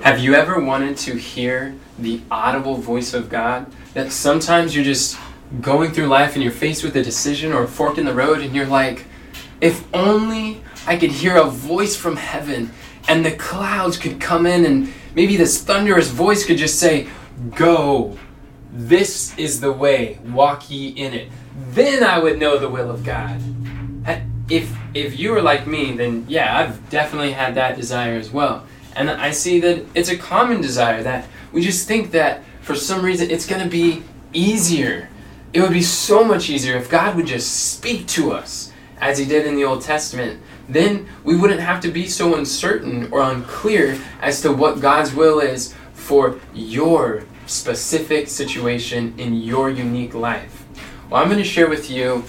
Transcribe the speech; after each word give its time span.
Have 0.00 0.18
you 0.18 0.34
ever 0.34 0.58
wanted 0.58 0.96
to 0.98 1.16
hear 1.16 1.76
the 1.98 2.20
audible 2.30 2.76
voice 2.76 3.14
of 3.14 3.28
God? 3.28 3.70
That 3.94 4.10
sometimes 4.10 4.74
you're 4.74 4.84
just 4.84 5.18
going 5.60 5.92
through 5.92 6.06
life 6.06 6.34
and 6.34 6.42
you're 6.42 6.50
faced 6.50 6.82
with 6.82 6.96
a 6.96 7.02
decision 7.02 7.52
or 7.52 7.64
a 7.64 7.68
fork 7.68 7.98
in 7.98 8.06
the 8.06 8.14
road 8.14 8.40
and 8.40 8.54
you're 8.54 8.66
like, 8.66 9.04
if 9.60 9.86
only 9.94 10.62
I 10.86 10.96
could 10.96 11.10
hear 11.10 11.36
a 11.36 11.44
voice 11.44 11.94
from 11.94 12.16
heaven 12.16 12.72
and 13.06 13.24
the 13.24 13.32
clouds 13.32 13.96
could 13.96 14.20
come 14.20 14.46
in 14.46 14.64
and 14.64 14.92
maybe 15.14 15.36
this 15.36 15.62
thunderous 15.62 16.08
voice 16.08 16.44
could 16.44 16.58
just 16.58 16.80
say, 16.80 17.06
Go, 17.54 18.18
this 18.72 19.36
is 19.38 19.60
the 19.60 19.72
way, 19.72 20.18
walk 20.24 20.70
ye 20.70 20.88
in 20.88 21.12
it. 21.12 21.28
Then 21.70 22.02
I 22.02 22.18
would 22.18 22.38
know 22.38 22.58
the 22.58 22.68
will 22.68 22.90
of 22.90 23.04
God. 23.04 23.40
If, 24.48 24.74
if 24.94 25.18
you 25.18 25.30
were 25.30 25.42
like 25.42 25.66
me, 25.66 25.92
then 25.92 26.24
yeah, 26.28 26.58
I've 26.58 26.90
definitely 26.90 27.32
had 27.32 27.54
that 27.54 27.76
desire 27.76 28.14
as 28.14 28.30
well. 28.30 28.66
And 28.94 29.10
I 29.10 29.30
see 29.30 29.60
that 29.60 29.84
it's 29.94 30.08
a 30.08 30.16
common 30.16 30.60
desire 30.60 31.02
that 31.02 31.26
we 31.52 31.62
just 31.62 31.88
think 31.88 32.10
that 32.12 32.42
for 32.60 32.74
some 32.74 33.04
reason 33.04 33.30
it's 33.30 33.46
going 33.46 33.62
to 33.62 33.68
be 33.68 34.02
easier. 34.32 35.08
It 35.52 35.60
would 35.60 35.72
be 35.72 35.82
so 35.82 36.24
much 36.24 36.48
easier 36.48 36.76
if 36.76 36.90
God 36.90 37.16
would 37.16 37.26
just 37.26 37.72
speak 37.72 38.06
to 38.08 38.32
us 38.32 38.72
as 39.00 39.18
He 39.18 39.24
did 39.24 39.46
in 39.46 39.56
the 39.56 39.64
Old 39.64 39.82
Testament. 39.82 40.40
Then 40.68 41.08
we 41.24 41.36
wouldn't 41.36 41.60
have 41.60 41.80
to 41.82 41.90
be 41.90 42.06
so 42.08 42.36
uncertain 42.36 43.12
or 43.12 43.20
unclear 43.22 44.00
as 44.20 44.40
to 44.42 44.52
what 44.52 44.80
God's 44.80 45.14
will 45.14 45.40
is 45.40 45.74
for 45.92 46.40
your 46.54 47.24
specific 47.46 48.28
situation 48.28 49.14
in 49.18 49.34
your 49.34 49.70
unique 49.70 50.14
life. 50.14 50.64
Well, 51.10 51.20
I'm 51.20 51.28
going 51.28 51.42
to 51.42 51.44
share 51.44 51.68
with 51.68 51.90
you 51.90 52.24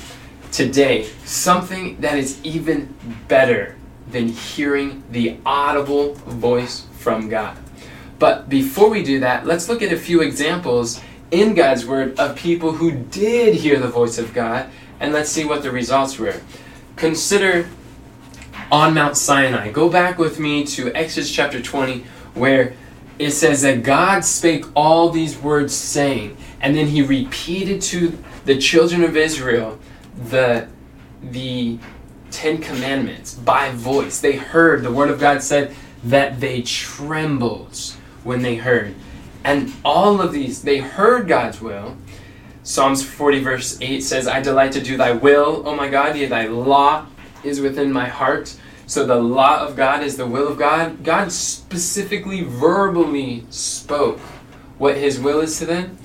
today 0.52 1.10
something 1.24 2.00
that 2.02 2.18
is 2.18 2.44
even 2.44 2.94
better 3.28 3.78
than 4.14 4.30
hearing 4.30 5.04
the 5.12 5.38
audible 5.46 6.14
voice 6.14 6.86
from 7.00 7.28
God. 7.28 7.58
But 8.20 8.48
before 8.48 8.90
we 8.90 9.04
do 9.04 9.20
that, 9.20 9.46
let's 9.46 9.68
look 9.68 9.82
at 9.82 9.92
a 9.92 9.98
few 9.98 10.22
examples 10.22 11.02
in 11.32 11.56
God's 11.56 11.86
Word 11.86 12.18
of 12.18 12.38
people 12.38 12.72
who 12.72 12.92
did 12.92 13.56
hear 13.56 13.80
the 13.80 13.88
voice 13.88 14.18
of 14.18 14.34
God, 14.34 14.70
and 15.00 15.12
let's 15.12 15.30
see 15.30 15.44
what 15.44 15.64
the 15.64 15.72
results 15.72 16.18
were. 16.18 16.40
Consider 16.96 17.68
on 18.72 18.94
Mount 18.94 19.18
Sinai. 19.18 19.72
Go 19.72 19.90
back 19.90 20.18
with 20.18 20.40
me 20.40 20.64
to 20.68 20.94
Exodus 20.96 21.32
chapter 21.32 21.62
20, 21.62 22.06
where 22.36 22.76
it 23.20 23.32
says 23.32 23.64
that 23.64 23.84
God 23.84 24.24
spake 24.24 24.66
all 24.76 25.10
these 25.10 25.38
words, 25.38 25.74
saying, 25.74 26.38
and 26.62 26.78
then 26.78 26.88
he 26.88 27.02
repeated 27.02 27.82
to 27.82 28.18
the 28.46 28.58
children 28.58 29.04
of 29.04 29.18
Israel 29.18 29.80
the 30.30 30.68
the 31.22 31.80
Ten 32.34 32.58
Commandments 32.58 33.36
by 33.36 33.70
voice. 33.70 34.20
They 34.20 34.36
heard, 34.36 34.84
the 34.84 34.92
Word 34.92 35.10
of 35.10 35.20
God 35.20 35.42
said 35.42 35.76
that 36.04 36.40
they 36.40 36.62
trembled 36.64 37.78
when 38.24 38.42
they 38.42 38.56
heard. 38.56 38.96
And 39.44 39.72
all 39.86 40.20
of 40.20 40.32
these, 40.32 40.64
they 40.64 40.80
heard 40.80 41.28
God's 41.28 41.62
will. 41.62 41.96
Psalms 42.64 43.04
40, 43.04 43.40
verse 43.44 43.78
8 43.80 44.02
says, 44.02 44.28
I 44.28 44.42
delight 44.42 44.72
to 44.74 44.82
do 44.82 44.98
thy 44.98 45.12
will, 45.12 45.68
O 45.68 45.76
my 45.76 45.90
God, 45.90 46.16
yea, 46.16 46.26
thy 46.26 46.48
law 46.48 47.06
is 47.44 47.60
within 47.62 47.92
my 47.92 48.08
heart. 48.08 48.56
So 48.86 49.06
the 49.06 49.16
law 49.16 49.60
of 49.60 49.76
God 49.76 50.04
is 50.04 50.18
the 50.18 50.28
will 50.28 50.48
of 50.48 50.58
God. 50.58 51.04
God 51.04 51.32
specifically, 51.32 52.42
verbally 52.42 53.46
spoke 53.50 54.20
what 54.78 54.98
his 54.98 55.20
will 55.20 55.42
is 55.42 55.60
to 55.60 55.66
them, 55.66 55.98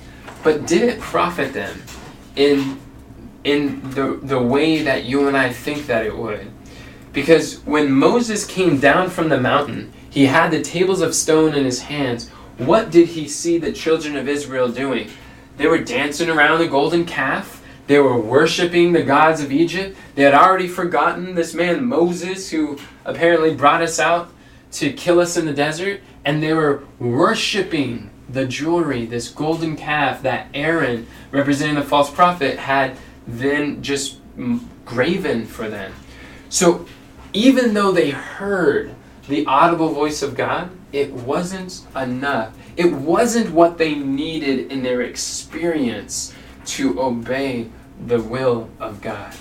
but 0.43 0.65
did 0.65 0.83
it 0.83 0.99
profit 0.99 1.53
them 1.53 1.81
in 2.35 2.79
in 3.43 3.89
the, 3.91 4.19
the 4.21 4.41
way 4.41 4.83
that 4.83 5.05
you 5.05 5.27
and 5.27 5.37
I 5.37 5.51
think 5.51 5.87
that 5.87 6.05
it 6.05 6.17
would. 6.17 6.51
Because 7.13 7.59
when 7.65 7.91
Moses 7.91 8.45
came 8.45 8.79
down 8.79 9.09
from 9.09 9.29
the 9.29 9.39
mountain, 9.39 9.91
he 10.09 10.25
had 10.25 10.51
the 10.51 10.61
tables 10.61 11.01
of 11.01 11.15
stone 11.15 11.53
in 11.53 11.65
his 11.65 11.81
hands. 11.81 12.29
What 12.57 12.91
did 12.91 13.09
he 13.09 13.27
see 13.27 13.57
the 13.57 13.71
children 13.71 14.15
of 14.15 14.27
Israel 14.27 14.69
doing? 14.69 15.09
They 15.57 15.67
were 15.67 15.79
dancing 15.79 16.29
around 16.29 16.59
the 16.59 16.67
golden 16.67 17.05
calf. 17.05 17.63
They 17.87 17.99
were 17.99 18.19
worshiping 18.19 18.91
the 18.91 19.03
gods 19.03 19.41
of 19.41 19.51
Egypt. 19.51 19.97
They 20.15 20.23
had 20.23 20.33
already 20.33 20.67
forgotten 20.67 21.35
this 21.35 21.53
man 21.53 21.85
Moses, 21.85 22.49
who 22.51 22.77
apparently 23.03 23.55
brought 23.55 23.81
us 23.81 23.99
out 23.99 24.31
to 24.73 24.93
kill 24.93 25.19
us 25.19 25.37
in 25.37 25.45
the 25.45 25.53
desert. 25.53 26.01
And 26.23 26.43
they 26.43 26.53
were 26.53 26.83
worshiping 26.99 28.11
the 28.29 28.45
jewelry, 28.45 29.05
this 29.05 29.29
golden 29.29 29.75
calf 29.75 30.21
that 30.21 30.47
Aaron, 30.53 31.07
representing 31.31 31.75
the 31.75 31.81
false 31.81 32.11
prophet, 32.11 32.59
had 32.59 32.95
then 33.37 33.81
just 33.81 34.17
graven 34.85 35.45
for 35.45 35.69
them. 35.69 35.93
So 36.49 36.85
even 37.33 37.73
though 37.73 37.91
they 37.91 38.11
heard 38.11 38.95
the 39.27 39.45
audible 39.45 39.89
voice 39.89 40.21
of 40.21 40.35
God, 40.35 40.71
it 40.91 41.11
wasn't 41.13 41.85
enough. 41.95 42.55
It 42.75 42.91
wasn't 42.91 43.51
what 43.51 43.77
they 43.77 43.93
needed 43.95 44.71
in 44.71 44.81
their 44.81 45.01
experience 45.01 46.33
to 46.65 46.99
obey 46.99 47.69
the 48.05 48.21
will 48.21 48.69
of 48.79 49.01
God. 49.01 49.35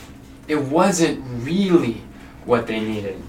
It 0.47 0.61
wasn't 0.61 1.23
really 1.45 2.03
what 2.45 2.67
they 2.67 2.81
needed. 2.81 3.23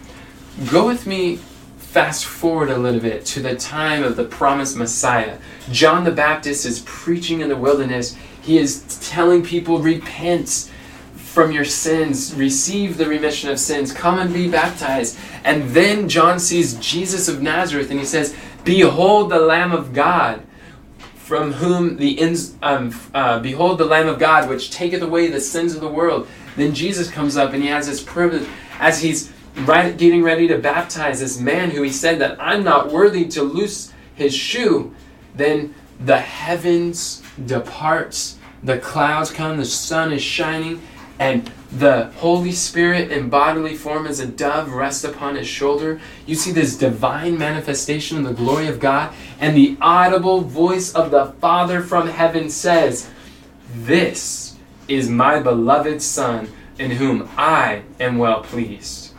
Go 0.69 0.87
with 0.87 1.05
me 1.07 1.39
fast 1.77 2.25
forward 2.25 2.69
a 2.69 2.77
little 2.77 2.99
bit 2.99 3.25
to 3.25 3.41
the 3.41 3.55
time 3.55 4.03
of 4.03 4.15
the 4.15 4.23
promised 4.23 4.77
Messiah. 4.77 5.37
John 5.71 6.03
the 6.03 6.11
Baptist 6.11 6.65
is 6.65 6.81
preaching 6.85 7.41
in 7.41 7.49
the 7.49 7.55
wilderness 7.55 8.15
he 8.41 8.57
is 8.57 9.00
telling 9.09 9.44
people, 9.44 9.79
repent 9.79 10.72
from 11.16 11.51
your 11.51 11.66
sins, 11.66 12.33
receive 12.33 12.97
the 12.97 13.05
remission 13.05 13.50
of 13.50 13.59
sins, 13.59 13.94
come 13.94 14.19
and 14.19 14.33
be 14.33 14.50
baptized. 14.50 15.17
And 15.44 15.69
then 15.69 16.09
John 16.09 16.39
sees 16.39 16.73
Jesus 16.75 17.27
of 17.27 17.41
Nazareth 17.41 17.91
and 17.91 18.00
he 18.00 18.05
says, 18.05 18.35
Behold 18.63 19.29
the 19.29 19.39
Lamb 19.39 19.72
of 19.72 19.94
God, 19.94 20.44
from 21.16 21.53
whom 21.53 21.97
the 21.97 22.11
ins, 22.19 22.55
um, 22.63 22.94
uh, 23.13 23.39
behold 23.39 23.77
the 23.77 23.85
Lamb 23.85 24.07
of 24.07 24.17
God, 24.17 24.50
which 24.50 24.71
taketh 24.71 25.03
away 25.03 25.27
the 25.27 25.39
sins 25.39 25.75
of 25.75 25.81
the 25.81 25.88
world. 25.88 26.27
Then 26.56 26.73
Jesus 26.73 27.09
comes 27.11 27.38
up 27.38 27.53
and 27.53 27.61
he 27.61 27.69
has 27.69 27.88
this 27.88 28.01
privilege 28.01 28.47
as 28.79 29.01
he's 29.01 29.31
right, 29.66 29.95
getting 29.95 30.23
ready 30.23 30.47
to 30.47 30.57
baptize 30.57 31.19
this 31.19 31.39
man 31.39 31.69
who 31.69 31.83
he 31.83 31.91
said 31.91 32.19
that 32.19 32.41
I'm 32.41 32.63
not 32.63 32.91
worthy 32.91 33.27
to 33.29 33.44
loose 33.44 33.94
his 34.16 34.33
shoe. 34.33 34.94
Then 35.35 35.75
the 35.99 36.19
heavens 36.19 37.21
departs, 37.45 38.37
the 38.63 38.77
clouds 38.77 39.31
come, 39.31 39.57
the 39.57 39.65
sun 39.65 40.11
is 40.11 40.21
shining, 40.21 40.81
and 41.19 41.51
the 41.71 42.05
Holy 42.17 42.51
Spirit 42.51 43.11
in 43.11 43.29
bodily 43.29 43.75
form 43.75 44.07
as 44.07 44.19
a 44.19 44.25
dove 44.25 44.71
rests 44.71 45.03
upon 45.03 45.35
his 45.35 45.47
shoulder. 45.47 45.99
You 46.25 46.35
see 46.35 46.51
this 46.51 46.77
divine 46.77 47.38
manifestation 47.38 48.17
of 48.17 48.23
the 48.23 48.33
glory 48.33 48.67
of 48.67 48.79
God, 48.79 49.13
and 49.39 49.55
the 49.55 49.77
audible 49.81 50.41
voice 50.41 50.93
of 50.95 51.11
the 51.11 51.33
Father 51.33 51.81
from 51.81 52.07
heaven 52.07 52.49
says, 52.49 53.09
This 53.75 54.57
is 54.88 55.09
my 55.09 55.39
beloved 55.39 56.01
Son, 56.01 56.49
in 56.79 56.91
whom 56.91 57.29
I 57.38 57.83
am 57.99 58.17
well 58.17 58.41
pleased. 58.41 59.13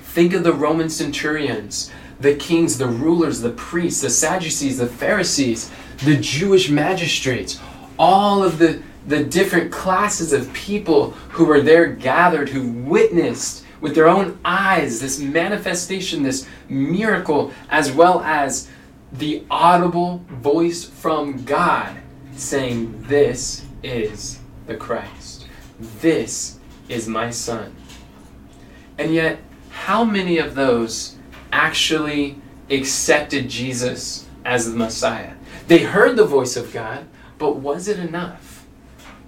Think 0.00 0.32
of 0.32 0.42
the 0.42 0.52
Roman 0.52 0.88
centurions, 0.88 1.90
the 2.18 2.34
kings, 2.34 2.78
the 2.78 2.86
rulers, 2.86 3.40
the 3.40 3.50
priests, 3.50 4.00
the 4.00 4.10
Sadducees, 4.10 4.78
the 4.78 4.86
Pharisees 4.86 5.70
the 6.04 6.16
Jewish 6.16 6.68
magistrates, 6.68 7.60
all 7.98 8.42
of 8.42 8.58
the, 8.58 8.82
the 9.06 9.24
different 9.24 9.72
classes 9.72 10.32
of 10.32 10.52
people 10.52 11.10
who 11.30 11.44
were 11.44 11.60
there 11.60 11.86
gathered, 11.86 12.48
who 12.48 12.70
witnessed 12.70 13.64
with 13.80 13.94
their 13.94 14.08
own 14.08 14.38
eyes 14.44 15.00
this 15.00 15.18
manifestation, 15.18 16.22
this 16.22 16.46
miracle, 16.68 17.52
as 17.68 17.92
well 17.92 18.20
as 18.20 18.68
the 19.12 19.44
audible 19.50 20.24
voice 20.28 20.84
from 20.84 21.44
God 21.44 21.98
saying, 22.34 23.02
This 23.02 23.66
is 23.82 24.38
the 24.66 24.76
Christ. 24.76 25.46
This 25.78 26.58
is 26.88 27.08
my 27.08 27.30
Son. 27.30 27.74
And 28.98 29.12
yet, 29.12 29.40
how 29.70 30.04
many 30.04 30.38
of 30.38 30.54
those 30.54 31.16
actually 31.52 32.36
accepted 32.70 33.48
Jesus 33.48 34.26
as 34.44 34.70
the 34.70 34.76
Messiah? 34.76 35.34
They 35.68 35.78
heard 35.78 36.16
the 36.16 36.24
voice 36.24 36.56
of 36.56 36.72
God, 36.72 37.06
but 37.38 37.56
was 37.56 37.88
it 37.88 37.98
enough? 37.98 38.66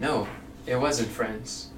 No, 0.01 0.29
it 0.67 0.77
wasn't, 0.77 1.09
friends. 1.09 1.71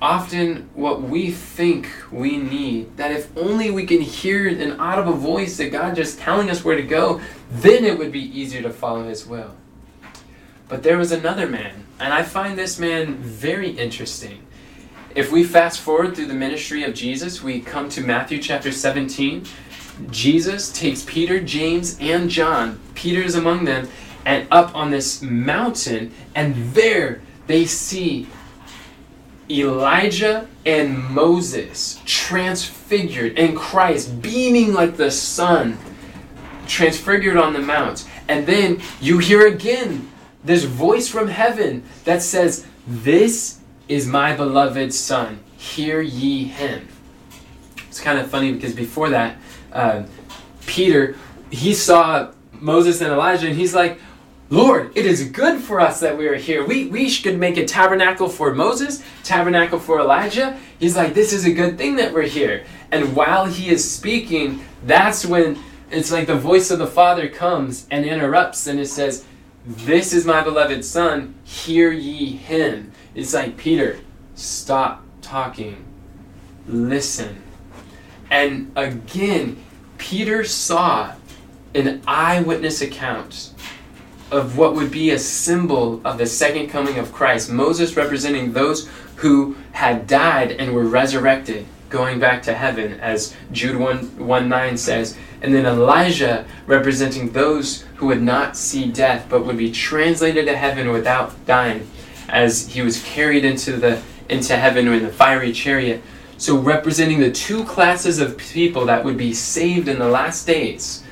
Often, 0.00 0.70
what 0.74 1.02
we 1.02 1.30
think 1.32 1.88
we 2.12 2.36
need, 2.36 2.96
that 2.96 3.10
if 3.10 3.36
only 3.36 3.70
we 3.70 3.84
can 3.84 4.00
hear 4.00 4.46
an 4.46 4.78
audible 4.78 5.14
voice 5.14 5.56
that 5.56 5.72
God 5.72 5.96
just 5.96 6.20
telling 6.20 6.50
us 6.50 6.64
where 6.64 6.76
to 6.76 6.82
go, 6.82 7.20
then 7.50 7.84
it 7.84 7.98
would 7.98 8.12
be 8.12 8.40
easier 8.40 8.62
to 8.62 8.70
follow 8.70 9.08
His 9.08 9.26
will. 9.26 9.56
But 10.68 10.84
there 10.84 10.98
was 10.98 11.10
another 11.10 11.48
man, 11.48 11.84
and 11.98 12.12
I 12.12 12.22
find 12.22 12.56
this 12.56 12.78
man 12.78 13.14
very 13.16 13.70
interesting. 13.70 14.46
If 15.14 15.32
we 15.32 15.42
fast 15.42 15.80
forward 15.80 16.14
through 16.14 16.26
the 16.26 16.34
ministry 16.34 16.84
of 16.84 16.94
Jesus, 16.94 17.42
we 17.42 17.60
come 17.60 17.88
to 17.88 18.02
Matthew 18.02 18.40
chapter 18.40 18.70
17, 18.70 19.46
Jesus 20.10 20.72
takes 20.72 21.04
Peter, 21.04 21.40
James, 21.40 21.98
and 22.00 22.30
John, 22.30 22.80
Peter 22.94 23.22
is 23.22 23.34
among 23.34 23.64
them, 23.64 23.88
and 24.24 24.46
up 24.50 24.74
on 24.74 24.90
this 24.90 25.22
mountain, 25.22 26.12
and 26.34 26.72
there 26.74 27.20
they 27.46 27.64
see 27.64 28.28
Elijah 29.50 30.46
and 30.66 30.98
Moses 30.98 32.00
transfigured, 32.04 33.38
and 33.38 33.56
Christ 33.56 34.20
beaming 34.20 34.72
like 34.72 34.96
the 34.96 35.10
sun, 35.10 35.78
transfigured 36.66 37.36
on 37.36 37.54
the 37.54 37.60
mount. 37.60 38.06
And 38.28 38.46
then 38.46 38.82
you 39.00 39.18
hear 39.18 39.46
again 39.46 40.10
this 40.44 40.64
voice 40.64 41.08
from 41.08 41.28
heaven 41.28 41.82
that 42.04 42.22
says, 42.22 42.66
This 42.86 43.60
is 43.88 44.06
my 44.06 44.34
beloved 44.34 44.92
Son. 44.92 45.40
Hear 45.56 46.00
ye 46.00 46.44
him. 46.44 46.88
It's 47.98 48.04
kind 48.04 48.20
of 48.20 48.30
funny 48.30 48.52
because 48.52 48.74
before 48.74 49.10
that, 49.10 49.38
uh, 49.72 50.04
Peter, 50.66 51.16
he 51.50 51.74
saw 51.74 52.30
Moses 52.52 53.00
and 53.00 53.10
Elijah 53.10 53.48
and 53.48 53.56
he's 53.56 53.74
like, 53.74 53.98
Lord, 54.50 54.96
it 54.96 55.04
is 55.04 55.30
good 55.30 55.60
for 55.60 55.80
us 55.80 55.98
that 55.98 56.16
we 56.16 56.28
are 56.28 56.36
here. 56.36 56.64
We, 56.64 56.86
we 56.86 57.08
should 57.08 57.40
make 57.40 57.56
a 57.56 57.64
tabernacle 57.64 58.28
for 58.28 58.54
Moses, 58.54 59.02
tabernacle 59.24 59.80
for 59.80 59.98
Elijah. 59.98 60.56
He's 60.78 60.94
like, 60.94 61.12
this 61.12 61.32
is 61.32 61.44
a 61.44 61.52
good 61.52 61.76
thing 61.76 61.96
that 61.96 62.14
we're 62.14 62.22
here. 62.22 62.64
And 62.92 63.16
while 63.16 63.46
he 63.46 63.68
is 63.68 63.90
speaking, 63.90 64.64
that's 64.84 65.26
when 65.26 65.58
it's 65.90 66.12
like 66.12 66.28
the 66.28 66.36
voice 66.36 66.70
of 66.70 66.78
the 66.78 66.86
Father 66.86 67.28
comes 67.28 67.88
and 67.90 68.06
interrupts 68.06 68.68
and 68.68 68.78
it 68.78 68.86
says, 68.86 69.24
This 69.66 70.12
is 70.12 70.24
my 70.24 70.40
beloved 70.44 70.84
Son, 70.84 71.34
hear 71.42 71.90
ye 71.90 72.36
him. 72.36 72.92
It's 73.16 73.34
like, 73.34 73.56
Peter, 73.56 73.98
stop 74.36 75.02
talking, 75.20 75.84
listen. 76.68 77.42
And 78.30 78.72
again, 78.76 79.62
Peter 79.98 80.44
saw 80.44 81.14
an 81.74 82.02
eyewitness 82.06 82.80
account 82.80 83.52
of 84.30 84.58
what 84.58 84.74
would 84.74 84.90
be 84.90 85.10
a 85.10 85.18
symbol 85.18 86.00
of 86.04 86.18
the 86.18 86.26
second 86.26 86.68
coming 86.68 86.98
of 86.98 87.12
Christ. 87.12 87.50
Moses 87.50 87.96
representing 87.96 88.52
those 88.52 88.88
who 89.16 89.56
had 89.72 90.06
died 90.06 90.52
and 90.52 90.74
were 90.74 90.84
resurrected, 90.84 91.66
going 91.88 92.18
back 92.18 92.42
to 92.42 92.54
heaven, 92.54 93.00
as 93.00 93.34
Jude 93.52 93.76
1, 93.76 94.26
1 94.26 94.48
9 94.48 94.76
says. 94.76 95.16
And 95.40 95.54
then 95.54 95.66
Elijah 95.66 96.46
representing 96.66 97.30
those 97.30 97.82
who 97.96 98.06
would 98.06 98.22
not 98.22 98.56
see 98.56 98.90
death 98.90 99.26
but 99.28 99.46
would 99.46 99.56
be 99.56 99.72
translated 99.72 100.46
to 100.46 100.56
heaven 100.56 100.90
without 100.90 101.46
dying, 101.46 101.88
as 102.28 102.68
he 102.68 102.82
was 102.82 103.02
carried 103.02 103.44
into 103.44 103.76
the 103.76 104.02
into 104.28 104.56
heaven 104.56 104.88
in 104.88 105.02
the 105.02 105.08
fiery 105.08 105.52
chariot. 105.52 106.02
So 106.38 106.56
representing 106.56 107.18
the 107.18 107.32
two 107.32 107.64
classes 107.64 108.20
of 108.20 108.38
people 108.38 108.86
that 108.86 109.04
would 109.04 109.18
be 109.18 109.34
saved 109.34 109.88
in 109.88 109.98
the 109.98 110.08
last 110.08 110.46
days. 110.46 111.02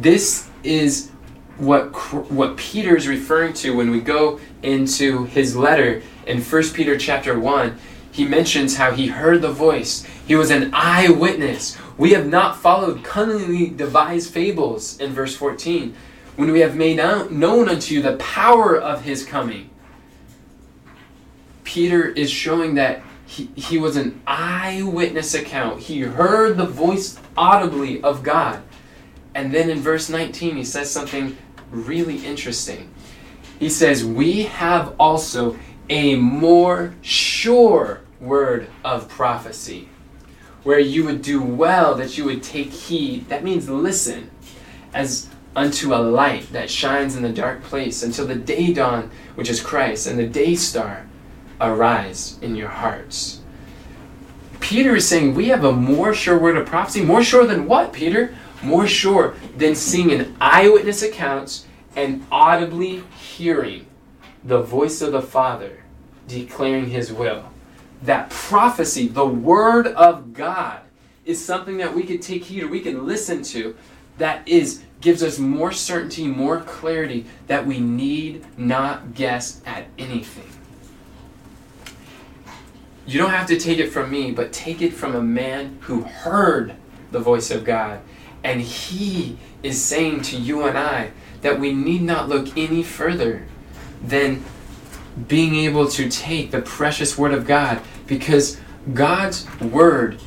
This 0.00 0.48
is 0.62 1.10
what 1.58 1.92
what 2.32 2.56
Peter 2.56 2.96
is 2.96 3.06
referring 3.06 3.52
to 3.52 3.76
when 3.76 3.90
we 3.90 4.00
go 4.00 4.40
into 4.62 5.24
his 5.26 5.54
letter 5.54 6.02
in 6.26 6.40
1 6.40 6.62
Peter 6.72 6.98
chapter 6.98 7.38
1 7.38 7.78
he 8.10 8.24
mentions 8.24 8.76
how 8.76 8.92
he 8.92 9.08
heard 9.08 9.42
the 9.42 9.50
voice. 9.50 10.06
He 10.26 10.36
was 10.36 10.50
an 10.50 10.70
eyewitness. 10.72 11.76
We 11.98 12.12
have 12.12 12.26
not 12.26 12.56
followed 12.56 13.02
cunningly 13.02 13.70
devised 13.70 14.32
fables 14.32 14.98
in 15.00 15.12
verse 15.12 15.36
14 15.36 15.94
when 16.36 16.50
we 16.50 16.60
have 16.60 16.76
made 16.76 16.96
known 16.96 17.68
unto 17.68 17.94
you 17.94 18.02
the 18.02 18.16
power 18.16 18.76
of 18.80 19.02
his 19.02 19.24
coming 19.24 19.70
Peter 21.64 22.08
is 22.08 22.30
showing 22.30 22.74
that 22.74 23.02
he, 23.26 23.50
he 23.54 23.78
was 23.78 23.96
an 23.96 24.20
eyewitness 24.26 25.34
account 25.34 25.80
he 25.80 26.00
heard 26.00 26.56
the 26.56 26.66
voice 26.66 27.18
audibly 27.36 28.02
of 28.02 28.22
God 28.22 28.62
and 29.34 29.52
then 29.52 29.68
in 29.68 29.80
verse 29.80 30.08
19, 30.08 30.56
he 30.56 30.64
says 30.64 30.90
something 30.90 31.36
really 31.70 32.24
interesting. 32.24 32.90
He 33.58 33.68
says, 33.68 34.04
We 34.04 34.44
have 34.44 34.94
also 34.98 35.56
a 35.90 36.16
more 36.16 36.94
sure 37.02 38.02
word 38.20 38.68
of 38.84 39.08
prophecy, 39.08 39.88
where 40.62 40.78
you 40.78 41.04
would 41.04 41.20
do 41.20 41.42
well 41.42 41.94
that 41.96 42.16
you 42.16 42.24
would 42.24 42.42
take 42.42 42.70
heed. 42.70 43.28
That 43.28 43.44
means 43.44 43.68
listen, 43.68 44.30
as 44.94 45.28
unto 45.56 45.94
a 45.94 45.96
light 45.96 46.52
that 46.52 46.70
shines 46.70 47.16
in 47.16 47.22
the 47.22 47.32
dark 47.32 47.62
place 47.62 48.02
until 48.02 48.26
the 48.26 48.34
day 48.34 48.72
dawn, 48.72 49.10
which 49.34 49.50
is 49.50 49.60
Christ, 49.60 50.06
and 50.06 50.18
the 50.18 50.26
day 50.26 50.54
star 50.54 51.06
arise 51.60 52.38
in 52.42 52.56
your 52.56 52.68
hearts. 52.68 53.40
Peter 54.60 54.96
is 54.96 55.08
saying, 55.08 55.34
We 55.34 55.48
have 55.48 55.64
a 55.64 55.72
more 55.72 56.14
sure 56.14 56.38
word 56.38 56.56
of 56.56 56.66
prophecy. 56.66 57.02
More 57.02 57.22
sure 57.22 57.46
than 57.46 57.66
what, 57.66 57.92
Peter? 57.92 58.34
more 58.64 58.86
sure 58.86 59.34
than 59.56 59.74
seeing 59.74 60.10
an 60.10 60.34
eyewitness 60.40 61.02
accounts 61.02 61.66
and 61.94 62.26
audibly 62.32 63.02
hearing 63.16 63.86
the 64.42 64.60
voice 64.60 65.00
of 65.00 65.12
the 65.12 65.22
Father 65.22 65.82
declaring 66.26 66.88
his 66.88 67.12
will. 67.12 67.44
That 68.02 68.30
prophecy, 68.30 69.08
the 69.08 69.26
word 69.26 69.86
of 69.86 70.32
God, 70.32 70.80
is 71.24 71.42
something 71.42 71.78
that 71.78 71.94
we 71.94 72.02
could 72.02 72.20
take 72.20 72.44
heed 72.44 72.64
or 72.64 72.68
we 72.68 72.80
can 72.80 73.06
listen 73.06 73.42
to 73.44 73.76
that 74.18 74.46
is 74.46 74.82
gives 75.00 75.22
us 75.22 75.38
more 75.38 75.72
certainty, 75.72 76.26
more 76.26 76.60
clarity 76.60 77.26
that 77.46 77.66
we 77.66 77.78
need 77.78 78.44
not 78.58 79.14
guess 79.14 79.60
at 79.66 79.86
anything. 79.98 80.53
You 83.06 83.18
don't 83.18 83.30
have 83.30 83.46
to 83.48 83.58
take 83.58 83.78
it 83.78 83.90
from 83.90 84.10
me, 84.10 84.30
but 84.32 84.52
take 84.52 84.80
it 84.80 84.92
from 84.92 85.14
a 85.14 85.22
man 85.22 85.78
who 85.82 86.02
heard 86.02 86.74
the 87.10 87.20
voice 87.20 87.50
of 87.50 87.64
God 87.64 88.00
and 88.44 88.60
He 88.60 89.38
is 89.62 89.82
saying 89.82 90.22
to 90.22 90.36
you 90.36 90.64
and 90.64 90.78
I 90.78 91.10
that 91.40 91.58
we 91.58 91.72
need 91.72 92.02
not 92.02 92.28
look 92.28 92.56
any 92.56 92.82
further 92.82 93.46
than 94.02 94.44
being 95.26 95.54
able 95.56 95.88
to 95.88 96.08
take 96.08 96.50
the 96.50 96.60
precious 96.60 97.16
Word 97.16 97.32
of 97.32 97.46
God 97.46 97.80
because 98.06 98.60
God's 98.92 99.46
Word, 99.60 100.20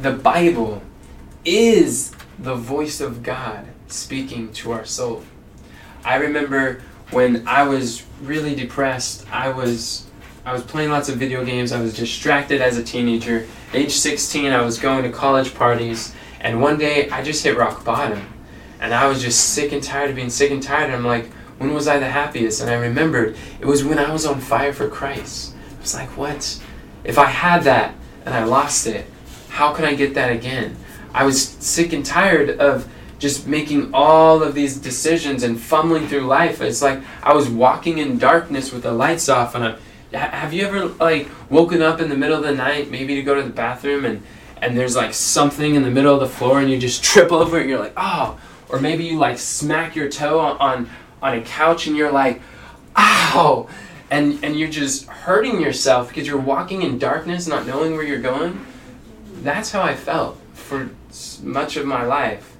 the 0.00 0.12
Bible, 0.12 0.82
is 1.44 2.12
the 2.38 2.54
voice 2.54 3.00
of 3.00 3.22
God 3.22 3.66
speaking 3.88 4.50
to 4.54 4.72
our 4.72 4.86
soul. 4.86 5.22
I 6.04 6.16
remember 6.16 6.82
when 7.10 7.46
I 7.46 7.64
was 7.64 8.04
really 8.22 8.54
depressed, 8.54 9.26
I 9.30 9.50
was 9.50 10.03
I 10.46 10.52
was 10.52 10.62
playing 10.62 10.90
lots 10.90 11.08
of 11.08 11.16
video 11.16 11.42
games, 11.42 11.72
I 11.72 11.80
was 11.80 11.96
distracted 11.96 12.60
as 12.60 12.76
a 12.76 12.84
teenager. 12.84 13.46
Age 13.72 13.92
16, 13.92 14.52
I 14.52 14.60
was 14.60 14.78
going 14.78 15.02
to 15.04 15.10
college 15.10 15.54
parties 15.54 16.14
and 16.38 16.60
one 16.60 16.76
day 16.76 17.08
I 17.08 17.22
just 17.22 17.42
hit 17.42 17.56
rock 17.56 17.82
bottom. 17.82 18.20
And 18.78 18.92
I 18.92 19.06
was 19.06 19.22
just 19.22 19.54
sick 19.54 19.72
and 19.72 19.82
tired 19.82 20.10
of 20.10 20.16
being 20.16 20.28
sick 20.28 20.50
and 20.50 20.62
tired. 20.62 20.90
And 20.90 20.96
I'm 20.96 21.06
like, 21.06 21.32
when 21.56 21.72
was 21.72 21.88
I 21.88 21.98
the 21.98 22.10
happiest? 22.10 22.60
And 22.60 22.68
I 22.68 22.74
remembered 22.74 23.38
it 23.58 23.64
was 23.64 23.84
when 23.84 23.98
I 23.98 24.12
was 24.12 24.26
on 24.26 24.38
fire 24.38 24.74
for 24.74 24.86
Christ. 24.86 25.54
I 25.78 25.80
was 25.80 25.94
like, 25.94 26.10
what? 26.10 26.62
If 27.04 27.18
I 27.18 27.26
had 27.26 27.62
that 27.62 27.94
and 28.26 28.34
I 28.34 28.44
lost 28.44 28.86
it, 28.86 29.06
how 29.48 29.72
can 29.72 29.86
I 29.86 29.94
get 29.94 30.12
that 30.12 30.30
again? 30.30 30.76
I 31.14 31.24
was 31.24 31.42
sick 31.42 31.94
and 31.94 32.04
tired 32.04 32.60
of 32.60 32.86
just 33.18 33.46
making 33.46 33.94
all 33.94 34.42
of 34.42 34.54
these 34.54 34.76
decisions 34.76 35.42
and 35.42 35.58
fumbling 35.58 36.06
through 36.06 36.26
life. 36.26 36.60
It's 36.60 36.82
like 36.82 37.00
I 37.22 37.32
was 37.32 37.48
walking 37.48 37.96
in 37.96 38.18
darkness 38.18 38.74
with 38.74 38.82
the 38.82 38.92
lights 38.92 39.30
off. 39.30 39.54
And 39.54 39.64
I, 39.64 39.76
have 40.14 40.52
you 40.52 40.66
ever 40.66 40.86
like 40.86 41.28
woken 41.50 41.82
up 41.82 42.00
in 42.00 42.08
the 42.08 42.16
middle 42.16 42.36
of 42.36 42.44
the 42.44 42.54
night, 42.54 42.90
maybe 42.90 43.14
to 43.16 43.22
go 43.22 43.34
to 43.34 43.42
the 43.42 43.50
bathroom, 43.50 44.04
and 44.04 44.22
and 44.64 44.78
there's 44.78 44.96
like 44.96 45.12
something 45.12 45.74
in 45.74 45.82
the 45.82 45.90
middle 45.90 46.14
of 46.14 46.20
the 46.20 46.28
floor 46.28 46.58
and 46.58 46.70
you 46.70 46.78
just 46.78 47.04
trip 47.04 47.30
over 47.32 47.58
it 47.58 47.62
and 47.62 47.70
you're 47.70 47.78
like, 47.78 47.92
oh. 47.96 48.38
Or 48.70 48.80
maybe 48.80 49.04
you 49.04 49.18
like 49.18 49.38
smack 49.38 49.94
your 49.94 50.08
toe 50.08 50.40
on, 50.40 50.56
on, 50.58 50.90
on 51.20 51.38
a 51.38 51.42
couch 51.42 51.86
and 51.86 51.96
you're 51.96 52.10
like, 52.10 52.40
ow. 52.96 53.68
And, 54.10 54.42
and 54.42 54.58
you're 54.58 54.70
just 54.70 55.06
hurting 55.06 55.60
yourself 55.60 56.08
because 56.08 56.26
you're 56.26 56.38
walking 56.38 56.82
in 56.82 56.98
darkness, 56.98 57.46
not 57.46 57.66
knowing 57.66 57.92
where 57.92 58.04
you're 58.04 58.20
going. 58.20 58.64
That's 59.42 59.70
how 59.70 59.82
I 59.82 59.94
felt 59.94 60.40
for 60.54 60.90
much 61.42 61.76
of 61.76 61.84
my 61.84 62.04
life. 62.04 62.56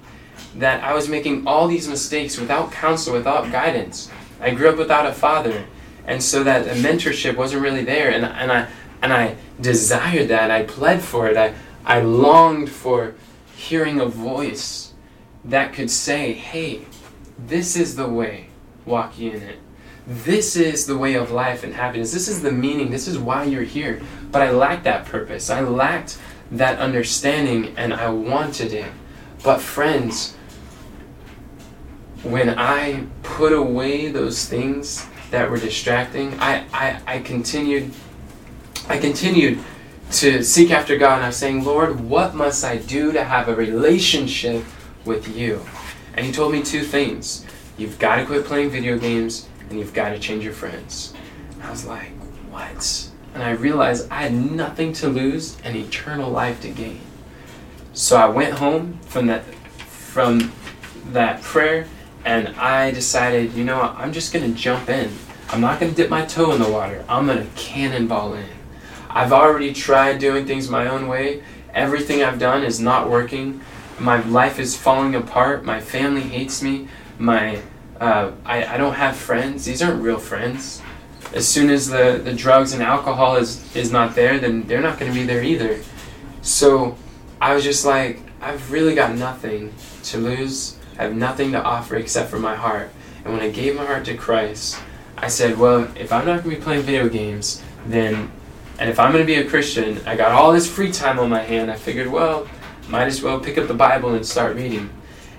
That 0.57 0.83
I 0.83 0.93
was 0.93 1.09
making 1.09 1.47
all 1.47 1.67
these 1.67 1.87
mistakes 1.87 2.37
without 2.37 2.71
counsel, 2.71 3.13
without 3.13 3.51
guidance. 3.51 4.11
I 4.39 4.51
grew 4.51 4.69
up 4.69 4.77
without 4.77 5.07
a 5.07 5.11
father. 5.11 5.65
And 6.07 6.21
so 6.21 6.43
that 6.43 6.65
mentorship 6.77 7.35
wasn't 7.35 7.63
really 7.63 7.83
there. 7.83 8.11
And, 8.11 8.25
and, 8.25 8.51
I, 8.51 8.67
and 9.01 9.11
I 9.13 9.35
desired 9.59 10.27
that. 10.29 10.51
I 10.51 10.63
pled 10.63 11.01
for 11.01 11.27
it. 11.27 11.37
I, 11.37 11.53
I 11.85 12.01
longed 12.01 12.69
for 12.69 13.15
hearing 13.55 13.99
a 13.99 14.05
voice 14.05 14.93
that 15.43 15.73
could 15.73 15.89
say, 15.89 16.33
hey, 16.33 16.85
this 17.37 17.75
is 17.75 17.95
the 17.95 18.07
way, 18.07 18.47
walk 18.85 19.17
ye 19.19 19.31
in 19.31 19.41
it. 19.41 19.59
This 20.07 20.55
is 20.55 20.85
the 20.85 20.97
way 20.97 21.15
of 21.15 21.31
life 21.31 21.63
and 21.63 21.73
happiness. 21.73 22.13
This 22.13 22.27
is 22.27 22.41
the 22.41 22.51
meaning. 22.51 22.91
This 22.91 23.07
is 23.07 23.17
why 23.17 23.43
you're 23.43 23.63
here. 23.63 24.01
But 24.31 24.43
I 24.43 24.51
lacked 24.51 24.83
that 24.83 25.05
purpose. 25.05 25.49
I 25.49 25.61
lacked 25.61 26.19
that 26.51 26.77
understanding 26.77 27.73
and 27.75 27.93
I 27.93 28.09
wanted 28.09 28.71
it. 28.71 28.91
But, 29.43 29.61
friends, 29.61 30.35
when 32.23 32.49
I 32.57 33.05
put 33.23 33.53
away 33.53 34.09
those 34.09 34.47
things 34.47 35.07
that 35.35 35.51
were 35.51 35.57
distracting, 35.57 36.39
I, 36.39 36.65
I, 36.71 37.01
I 37.05 37.19
continued 37.19 37.93
I 38.87 38.97
continued 38.97 39.59
to 40.11 40.43
seek 40.43 40.71
after 40.71 40.97
God, 40.97 41.15
and 41.15 41.23
I 41.23 41.27
was 41.27 41.37
saying, 41.37 41.63
Lord, 41.63 41.99
what 41.99 42.35
must 42.35 42.63
I 42.63 42.77
do 42.77 43.11
to 43.11 43.23
have 43.23 43.49
a 43.49 43.55
relationship 43.55 44.63
with 45.03 45.35
you? 45.35 45.65
And 46.13 46.25
He 46.25 46.31
told 46.31 46.53
me 46.53 46.61
two 46.61 46.83
things. 46.83 47.45
You've 47.77 47.99
got 47.99 48.17
to 48.17 48.25
quit 48.25 48.45
playing 48.45 48.69
video 48.69 48.97
games, 48.97 49.49
and 49.69 49.77
you've 49.77 49.93
got 49.93 50.09
to 50.09 50.19
change 50.19 50.43
your 50.43 50.53
friends. 50.53 51.13
And 51.53 51.63
I 51.63 51.71
was 51.71 51.85
like, 51.85 52.11
what? 52.49 53.09
And 53.33 53.43
I 53.43 53.51
realized 53.51 54.09
I 54.11 54.21
had 54.21 54.33
nothing 54.33 54.93
to 54.93 55.09
lose 55.09 55.57
and 55.63 55.75
eternal 55.75 56.29
life 56.29 56.61
to 56.61 56.69
gain. 56.69 57.01
So 57.93 58.15
I 58.15 58.27
went 58.27 58.53
home 58.53 58.99
from 59.07 59.27
that 59.27 59.43
from 59.83 60.53
that 61.11 61.41
prayer 61.41 61.87
and 62.25 62.49
I 62.57 62.91
decided, 62.91 63.53
you 63.53 63.63
know, 63.63 63.77
what, 63.77 63.95
I'm 63.97 64.11
just 64.11 64.33
going 64.33 64.51
to 64.51 64.59
jump 64.59 64.89
in. 64.89 65.11
I'm 65.49 65.61
not 65.61 65.79
going 65.79 65.91
to 65.91 65.95
dip 65.95 66.09
my 66.09 66.25
toe 66.25 66.53
in 66.53 66.61
the 66.61 66.69
water. 66.69 67.05
I'm 67.07 67.27
going 67.27 67.39
to 67.39 67.55
cannonball 67.55 68.33
in. 68.33 68.45
I've 69.09 69.31
already 69.31 69.73
tried 69.73 70.19
doing 70.19 70.45
things 70.45 70.69
my 70.69 70.87
own 70.87 71.07
way. 71.07 71.43
Everything 71.73 72.23
I've 72.23 72.39
done 72.39 72.63
is 72.63 72.79
not 72.79 73.09
working. 73.09 73.61
My 73.99 74.21
life 74.27 74.59
is 74.59 74.75
falling 74.75 75.15
apart. 75.15 75.63
My 75.63 75.79
family 75.79 76.21
hates 76.21 76.61
me. 76.61 76.87
My 77.17 77.61
uh, 77.99 78.31
I, 78.43 78.65
I 78.65 78.77
don't 78.77 78.93
have 78.95 79.15
friends. 79.15 79.65
These 79.65 79.81
aren't 79.81 80.01
real 80.01 80.19
friends. 80.19 80.81
As 81.33 81.47
soon 81.47 81.69
as 81.69 81.87
the, 81.87 82.21
the 82.23 82.33
drugs 82.33 82.73
and 82.73 82.83
alcohol 82.83 83.37
is, 83.37 83.75
is 83.75 83.91
not 83.91 84.15
there, 84.15 84.37
then 84.39 84.63
they're 84.63 84.81
not 84.81 84.99
going 84.99 85.11
to 85.11 85.17
be 85.17 85.25
there 85.25 85.43
either. 85.43 85.81
So 86.41 86.97
I 87.41 87.53
was 87.53 87.63
just 87.63 87.85
like, 87.85 88.19
I've 88.41 88.71
really 88.71 88.95
got 88.95 89.15
nothing 89.15 89.73
to 90.03 90.17
lose. 90.17 90.77
I 90.99 91.03
have 91.03 91.15
nothing 91.15 91.51
to 91.53 91.61
offer 91.61 91.95
except 91.95 92.29
for 92.29 92.39
my 92.39 92.55
heart. 92.55 92.91
And 93.23 93.33
when 93.33 93.41
I 93.41 93.49
gave 93.49 93.75
my 93.75 93.85
heart 93.85 94.05
to 94.05 94.15
Christ, 94.15 94.77
I 95.17 95.27
said, 95.27 95.57
well, 95.57 95.87
if 95.97 96.11
I'm 96.11 96.25
not 96.25 96.43
going 96.43 96.55
to 96.55 96.59
be 96.59 96.63
playing 96.63 96.83
video 96.83 97.09
games, 97.09 97.63
then, 97.87 98.31
and 98.79 98.89
if 98.89 98.99
I'm 98.99 99.11
going 99.11 99.23
to 99.23 99.27
be 99.27 99.35
a 99.35 99.49
Christian, 99.49 100.01
I 100.05 100.15
got 100.15 100.31
all 100.31 100.51
this 100.51 100.69
free 100.69 100.91
time 100.91 101.19
on 101.19 101.29
my 101.29 101.41
hand. 101.41 101.71
I 101.71 101.75
figured, 101.75 102.07
well, 102.07 102.47
might 102.89 103.05
as 103.05 103.21
well 103.21 103.39
pick 103.39 103.57
up 103.57 103.67
the 103.67 103.73
Bible 103.73 104.13
and 104.13 104.25
start 104.25 104.55
reading. 104.55 104.89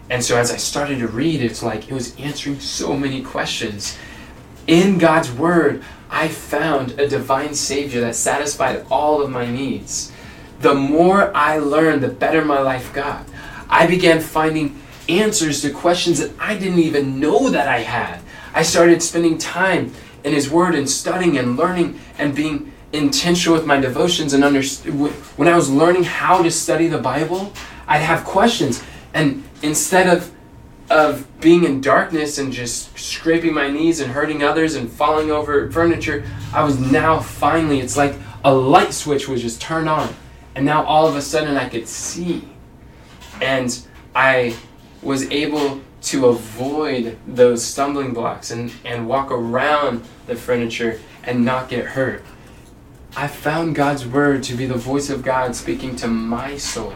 And 0.09 0.25
so 0.25 0.37
as 0.37 0.51
I 0.51 0.57
started 0.57 1.01
to 1.01 1.09
read, 1.09 1.43
it's 1.43 1.63
like 1.63 1.91
it 1.91 1.95
was 1.95 2.19
answering 2.19 2.61
so 2.61 2.97
many 2.97 3.23
questions. 3.23 3.99
In 4.67 4.99
God's 4.99 5.31
Word, 5.31 5.85
I 6.11 6.29
found 6.29 6.99
a 6.99 7.09
divine 7.09 7.55
Savior 7.55 8.01
that 8.03 8.15
satisfied 8.15 8.87
all 8.91 9.21
of 9.21 9.31
my 9.31 9.51
needs. 9.51 10.13
The 10.61 10.75
more 10.75 11.37
I 11.37 11.59
learned, 11.59 12.03
the 12.03 12.09
better 12.09 12.45
my 12.45 12.61
life 12.61 12.93
got. 12.93 13.27
I 13.69 13.87
began 13.87 14.21
finding 14.21 14.81
answers 15.09 15.61
to 15.63 15.71
questions 15.71 16.19
that 16.19 16.33
I 16.39 16.57
didn't 16.57 16.79
even 16.79 17.21
know 17.21 17.51
that 17.51 17.69
I 17.69 17.81
had. 17.81 18.21
I 18.57 18.63
started 18.63 19.03
spending 19.03 19.37
time 19.37 19.93
in 20.25 20.33
His 20.33 20.51
Word 20.51 20.75
and 20.75 20.89
studying 20.89 21.37
and 21.37 21.59
learning 21.59 22.01
and 22.19 22.35
being 22.35 22.73
intentional 22.91 23.55
with 23.55 23.67
my 23.67 23.79
devotions 23.79 24.33
and 24.33 24.43
when 25.37 25.47
I 25.47 25.55
was 25.55 25.71
learning 25.71 26.05
how 26.05 26.43
to 26.43 26.51
study 26.51 26.89
the 26.89 26.97
Bible, 26.97 27.53
I'd 27.87 27.99
have 27.99 28.25
questions 28.25 28.83
and 29.13 29.45
instead 29.63 30.09
of 30.09 30.33
of 30.89 31.27
being 31.41 31.65
in 31.65 31.81
darkness 31.83 32.39
and 32.39 32.53
just 32.53 32.97
scraping 32.99 33.53
my 33.53 33.69
knees 33.69 34.01
and 34.01 34.13
hurting 34.13 34.43
others 34.43 34.77
and 34.77 34.91
falling 34.91 35.31
over 35.31 35.71
furniture, 35.71 36.25
I 36.55 36.65
was 36.65 36.79
now 36.79 37.21
finally 37.21 37.81
it's 37.81 37.97
like 37.97 38.15
a 38.43 38.55
light 38.55 38.95
switch 38.95 39.29
was 39.29 39.43
just 39.43 39.61
turned 39.61 39.89
on. 39.89 40.15
And 40.55 40.65
now 40.65 40.85
all 40.85 41.07
of 41.07 41.17
a 41.17 41.21
sudden 41.21 41.57
I 41.59 41.69
could 41.69 41.89
see. 41.89 42.49
And 43.43 43.79
I 44.15 44.57
was 45.03 45.31
able 45.31 45.83
to 46.07 46.27
avoid 46.27 47.19
those 47.27 47.65
stumbling 47.65 48.15
blocks 48.15 48.53
and, 48.53 48.73
and 48.85 49.09
walk 49.09 49.31
around 49.31 50.05
the 50.27 50.37
furniture 50.37 51.01
and 51.25 51.45
not 51.45 51.69
get 51.69 51.85
hurt. 51.85 52.25
I 53.17 53.27
found 53.27 53.75
God's 53.75 54.07
word 54.07 54.45
to 54.45 54.55
be 54.55 54.67
the 54.67 54.75
voice 54.75 55.11
of 55.11 55.25
God 55.25 55.57
speaking 55.57 55.97
to 55.97 56.07
my 56.07 56.59
soul. 56.59 56.95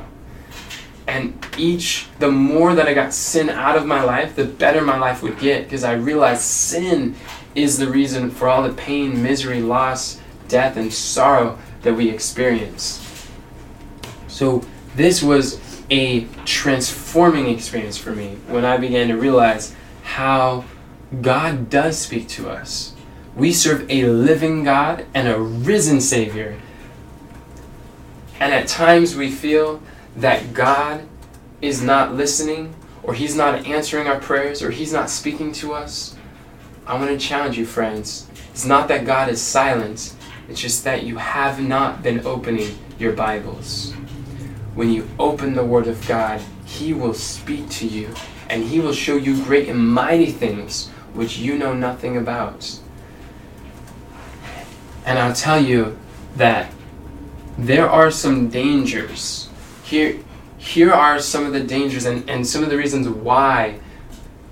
And 1.09 1.45
each, 1.59 2.07
the 2.21 2.31
more 2.31 2.73
that 2.77 2.87
I 2.87 2.95
got 2.95 3.13
sin 3.13 3.51
out 3.51 3.77
of 3.77 3.85
my 3.85 4.05
life, 4.05 4.37
the 4.37 4.45
better 4.45 4.81
my 4.81 4.97
life 4.97 5.25
would 5.25 5.41
get 5.41 5.65
because 5.65 5.83
I 5.83 5.95
realized 5.95 6.43
sin 6.43 7.17
is 7.57 7.79
the 7.79 7.89
reason 7.89 8.31
for 8.31 8.47
all 8.47 8.63
the 8.63 8.73
pain, 8.75 9.21
misery, 9.21 9.61
loss, 9.61 10.21
death, 10.47 10.77
and 10.77 10.93
sorrow 10.93 11.59
that 11.83 11.95
we 11.95 12.09
experience. 12.11 13.29
So, 14.29 14.65
this 14.95 15.21
was 15.21 15.70
a 15.91 16.27
transforming 16.45 17.49
experience 17.49 17.99
for 17.99 18.13
me 18.13 18.37
when 18.47 18.65
I 18.65 18.77
began 18.77 19.09
to 19.09 19.17
realize 19.17 19.75
how 20.03 20.65
God 21.21 21.69
does 21.69 21.99
speak 21.99 22.29
to 22.29 22.49
us. 22.49 22.95
We 23.35 23.53
serve 23.53 23.91
a 23.91 24.05
living 24.05 24.65
God 24.65 25.07
and 25.15 25.29
a 25.29 25.39
risen 25.39 26.01
Savior. 26.01 26.59
And 28.39 28.55
at 28.55 28.69
times 28.69 29.17
we 29.17 29.31
feel 29.31 29.83
that 30.17 30.55
God 30.55 31.03
is 31.61 31.83
not 31.83 32.15
listening, 32.15 32.75
or 33.03 33.15
He's 33.15 33.37
not 33.37 33.67
answering 33.67 34.07
our 34.07 34.19
prayers, 34.19 34.63
or 34.63 34.71
He's 34.71 34.93
not 34.93 35.11
speaking 35.11 35.53
to 35.55 35.73
us. 35.73 36.17
I 36.87 36.95
want 36.95 37.11
to 37.11 37.19
challenge 37.19 37.59
you, 37.59 37.67
friends. 37.67 38.29
It's 38.51 38.65
not 38.65 38.89
that 38.89 39.05
God 39.05 39.29
is 39.29 39.41
silent, 39.41 40.15
it's 40.49 40.61
just 40.61 40.85
that 40.85 41.05
you 41.05 41.17
have 41.17 41.61
not 41.61 42.03
been 42.03 42.27
opening 42.27 42.77
your 42.99 43.13
Bibles. 43.13 43.95
When 44.75 44.91
you 44.93 45.09
open 45.19 45.55
the 45.55 45.65
Word 45.65 45.89
of 45.89 46.07
God, 46.07 46.41
He 46.65 46.93
will 46.93 47.15
speak 47.15 47.69
to 47.71 47.87
you, 47.87 48.15
and 48.49 48.65
He 48.65 48.81
will 48.81 48.93
show 48.93 49.17
you 49.17 49.43
great 49.45 49.69
and 49.69 49.89
mighty 49.89 50.31
things 50.31 50.89
which 51.13 51.39
you 51.39 51.59
know 51.59 51.75
nothing 51.75 52.17
about. 52.17 52.79
And 55.05 55.19
I'll 55.19 55.35
tell 55.35 55.61
you 55.61 55.99
that 56.37 56.73
there 57.59 57.89
are 57.91 58.11
some 58.11 58.49
dangers. 58.49 59.49
Here, 59.83 60.19
here 60.59 60.93
are 60.93 61.19
some 61.19 61.47
of 61.47 61.53
the 61.53 61.61
dangers 61.61 62.05
and, 62.05 62.29
and 62.31 62.47
some 62.47 62.63
of 62.63 62.71
the 62.71 62.77
reasons 62.77 63.09
why 63.09 63.81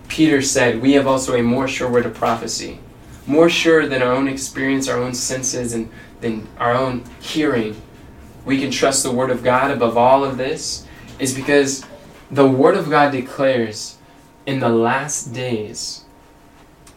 Peter 0.08 0.42
said 0.42 0.80
we 0.80 0.92
have 0.92 1.06
also 1.06 1.36
a 1.36 1.42
more 1.42 1.68
sure 1.68 1.88
word 1.88 2.06
of 2.06 2.14
prophecy. 2.14 2.80
More 3.26 3.48
sure 3.48 3.86
than 3.86 4.02
our 4.02 4.12
own 4.12 4.26
experience, 4.26 4.88
our 4.88 4.98
own 4.98 5.14
senses, 5.14 5.74
and 5.74 5.90
than 6.20 6.48
our 6.58 6.72
own 6.72 7.04
hearing. 7.20 7.80
We 8.48 8.58
can 8.58 8.70
trust 8.70 9.02
the 9.02 9.10
word 9.10 9.28
of 9.28 9.44
God 9.44 9.70
above 9.70 9.98
all 9.98 10.24
of 10.24 10.38
this, 10.38 10.86
is 11.18 11.34
because 11.34 11.84
the 12.30 12.48
word 12.48 12.78
of 12.78 12.88
God 12.88 13.12
declares 13.12 13.98
in 14.46 14.58
the 14.58 14.70
last 14.70 15.34
days 15.34 16.06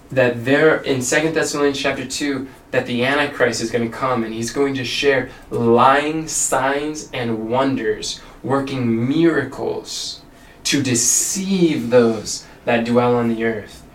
that 0.10 0.46
there 0.46 0.78
in 0.78 1.02
Second 1.02 1.34
Thessalonians 1.34 1.78
chapter 1.78 2.08
2 2.08 2.48
that 2.72 2.86
the 2.86 3.04
Antichrist 3.04 3.62
is 3.62 3.70
going 3.70 3.84
to 3.84 3.94
come 3.94 4.24
and 4.24 4.34
he's 4.34 4.54
going 4.54 4.76
to 4.76 4.86
share 4.86 5.30
lying 5.50 6.26
signs 6.26 7.10
and 7.12 7.50
wonders, 7.50 8.22
working 8.44 9.10
miracles 9.10 10.22
to 10.64 10.82
deceive 10.82 11.90
those 11.90 12.46
that 12.64 12.86
dwell 12.86 13.14
on 13.14 13.28
the 13.28 13.44
earth, 13.44 13.86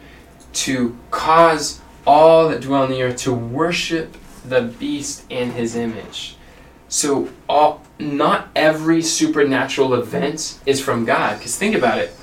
to 0.52 0.94
cause 1.10 1.80
all 2.06 2.50
that 2.50 2.60
dwell 2.60 2.82
on 2.82 2.90
the 2.90 3.02
earth 3.02 3.16
to 3.16 3.32
worship 3.32 4.14
the 4.46 4.60
beast 4.60 5.25
in 5.30 5.52
his 5.52 5.75
image. 5.75 6.36
So 6.88 7.28
all 7.48 7.82
not 7.98 8.48
every 8.54 9.02
supernatural 9.02 9.94
event 9.94 10.58
is 10.66 10.80
from 10.80 11.04
God. 11.04 11.38
Because 11.38 11.56
think 11.56 11.74
about 11.74 11.98
it. 11.98 12.14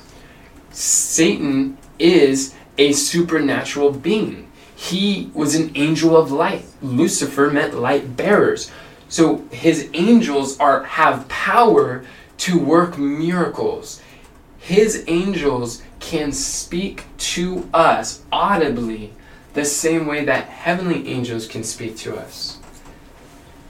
Satan 0.72 1.78
is 2.00 2.56
a 2.78 2.94
supernatural 2.94 3.92
being. 3.92 4.52
He 4.76 5.32
was 5.34 5.56
an 5.56 5.72
angel 5.76 6.18
of 6.18 6.32
light. 6.32 6.66
Lucifer 6.82 7.50
meant 7.50 7.76
light 7.76 8.18
bearers. 8.18 8.72
So 9.10 9.44
his 9.52 9.90
angels 9.94 10.60
are 10.60 10.84
have 10.84 11.28
power 11.28 12.06
to 12.40 12.60
work 12.60 12.98
miracles. 12.98 14.02
His 14.58 15.04
angels 15.08 15.84
can 16.00 16.32
speak 16.32 17.06
to 17.18 17.70
us 17.74 18.24
audibly 18.32 19.14
the 19.54 19.66
same 19.66 20.08
way 20.08 20.26
that 20.26 20.46
heavenly 20.46 21.08
angels 21.08 21.48
can 21.48 21.64
speak 21.64 21.96
to 21.98 22.18
us. 22.18 22.58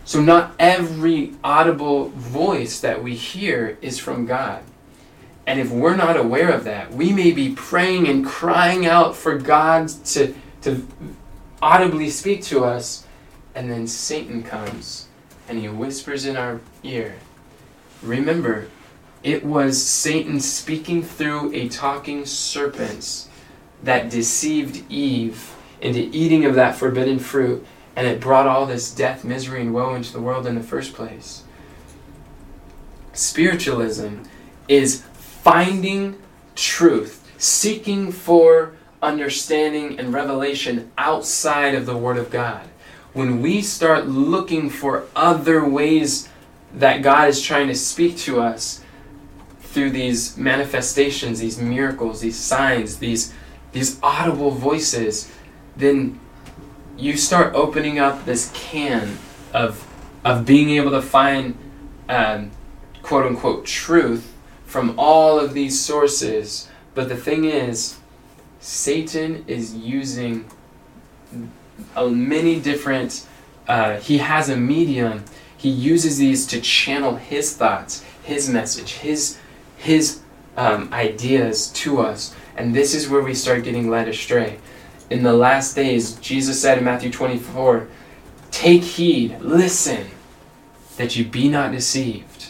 So, 0.05 0.21
not 0.21 0.53
every 0.59 1.33
audible 1.43 2.09
voice 2.09 2.81
that 2.81 3.01
we 3.01 3.15
hear 3.15 3.77
is 3.81 3.99
from 3.99 4.25
God. 4.25 4.63
And 5.47 5.59
if 5.59 5.71
we're 5.71 5.95
not 5.95 6.17
aware 6.17 6.51
of 6.51 6.63
that, 6.65 6.91
we 6.91 7.11
may 7.11 7.31
be 7.31 7.53
praying 7.53 8.07
and 8.07 8.25
crying 8.25 8.85
out 8.85 9.15
for 9.15 9.37
God 9.37 9.89
to, 10.05 10.33
to 10.61 10.85
audibly 11.61 12.09
speak 12.09 12.43
to 12.43 12.63
us, 12.63 13.05
and 13.55 13.69
then 13.69 13.87
Satan 13.87 14.43
comes 14.43 15.07
and 15.47 15.59
he 15.59 15.67
whispers 15.67 16.25
in 16.25 16.37
our 16.37 16.61
ear. 16.83 17.15
Remember, 18.01 18.67
it 19.21 19.45
was 19.45 19.81
Satan 19.81 20.39
speaking 20.39 21.03
through 21.03 21.53
a 21.53 21.69
talking 21.69 22.25
serpent 22.25 23.27
that 23.83 24.09
deceived 24.09 24.89
Eve 24.89 25.53
into 25.81 26.09
eating 26.11 26.45
of 26.45 26.55
that 26.55 26.75
forbidden 26.75 27.19
fruit, 27.19 27.65
and 27.95 28.07
it 28.07 28.19
brought 28.19 28.47
all 28.47 28.65
this 28.65 28.93
death, 28.93 29.23
misery, 29.23 29.61
and 29.61 29.73
woe 29.73 29.93
into 29.95 30.11
the 30.11 30.21
world 30.21 30.47
in 30.47 30.55
the 30.55 30.63
first 30.63 30.93
place. 30.93 31.43
Spiritualism 33.13 34.23
is 34.67 35.03
finding 35.13 36.17
truth, 36.55 37.31
seeking 37.37 38.11
for 38.11 38.73
understanding 39.01 39.99
and 39.99 40.13
revelation 40.13 40.91
outside 40.97 41.75
of 41.75 41.85
the 41.85 41.97
Word 41.97 42.17
of 42.17 42.31
God. 42.31 42.67
When 43.13 43.41
we 43.41 43.61
start 43.61 44.07
looking 44.07 44.69
for 44.69 45.05
other 45.15 45.63
ways 45.63 46.29
that 46.73 47.03
God 47.03 47.29
is 47.29 47.41
trying 47.41 47.67
to 47.67 47.75
speak 47.75 48.17
to 48.19 48.41
us 48.41 48.83
through 49.59 49.91
these 49.91 50.35
manifestations, 50.37 51.39
these 51.39 51.59
miracles, 51.59 52.21
these 52.21 52.37
signs, 52.37 52.97
these, 52.97 53.33
these 53.71 53.99
audible 54.01 54.51
voices, 54.51 55.31
then 55.75 56.19
you 57.03 57.17
start 57.17 57.53
opening 57.53 57.99
up 57.99 58.25
this 58.25 58.51
can 58.53 59.17
of, 59.53 59.87
of 60.23 60.45
being 60.45 60.69
able 60.71 60.91
to 60.91 61.01
find 61.01 61.57
um, 62.07 62.51
quote 63.01 63.25
unquote 63.25 63.65
truth 63.65 64.33
from 64.65 64.95
all 64.97 65.39
of 65.39 65.53
these 65.53 65.79
sources 65.79 66.69
But 66.95 67.09
the 67.09 67.17
thing 67.17 67.45
is, 67.45 67.97
Satan 68.59 69.43
is 69.47 69.75
using 69.75 70.45
a 71.95 72.07
many 72.07 72.59
different. 72.59 73.25
Uh, 73.67 73.97
he 73.97 74.19
has 74.19 74.49
a 74.49 74.57
medium. 74.57 75.25
He 75.57 75.69
uses 75.69 76.17
these 76.17 76.45
to 76.47 76.61
channel 76.61 77.15
his 77.15 77.55
thoughts, 77.55 78.03
his 78.23 78.49
message, 78.49 78.93
his 78.93 79.37
his 79.77 80.21
um, 80.55 80.93
ideas 80.93 81.69
to 81.69 81.99
us, 81.99 82.33
and 82.55 82.75
this 82.75 82.93
is 82.93 83.09
where 83.09 83.21
we 83.21 83.33
start 83.33 83.63
getting 83.63 83.89
led 83.89 84.07
astray. 84.07 84.59
In 85.09 85.23
the 85.23 85.33
last 85.33 85.75
days, 85.75 86.13
Jesus 86.13 86.61
said 86.61 86.77
in 86.77 86.85
Matthew 86.85 87.11
24, 87.11 87.87
"Take 88.51 88.83
heed, 88.83 89.37
listen, 89.41 90.07
that 90.97 91.15
you 91.15 91.25
be 91.25 91.49
not 91.49 91.71
deceived." 91.71 92.45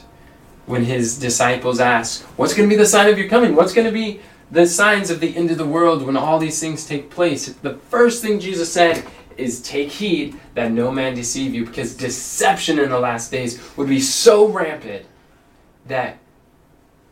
When 0.65 0.85
his 0.85 1.17
disciples 1.17 1.79
ask, 1.79 2.23
"What's 2.37 2.53
going 2.53 2.69
to 2.69 2.73
be 2.73 2.79
the 2.79 2.87
sign 2.87 3.09
of 3.09 3.17
your 3.17 3.27
coming? 3.27 3.53
What's 3.55 3.73
going 3.73 3.87
to 3.87 3.91
be 3.91 4.21
the 4.49 4.65
signs 4.65 5.09
of 5.09 5.19
the 5.19 5.35
end 5.35 5.51
of 5.51 5.57
the 5.57 5.65
world 5.65 6.05
when 6.05 6.15
all 6.15 6.39
these 6.39 6.59
things 6.59 6.85
take 6.85 7.09
place?" 7.09 7.53
The 7.61 7.77
first 7.89 8.21
thing 8.21 8.39
Jesus 8.39 8.71
said 8.71 9.03
is 9.35 9.59
take 9.61 9.91
heed 9.91 10.35
that 10.53 10.71
no 10.71 10.91
man 10.91 11.15
deceive 11.15 11.53
you 11.53 11.65
because 11.65 11.95
deception 11.95 12.79
in 12.79 12.91
the 12.91 12.99
last 12.99 13.31
days 13.31 13.59
would 13.75 13.89
be 13.89 13.99
so 13.99 14.47
rampant 14.47 15.03
that 15.87 16.17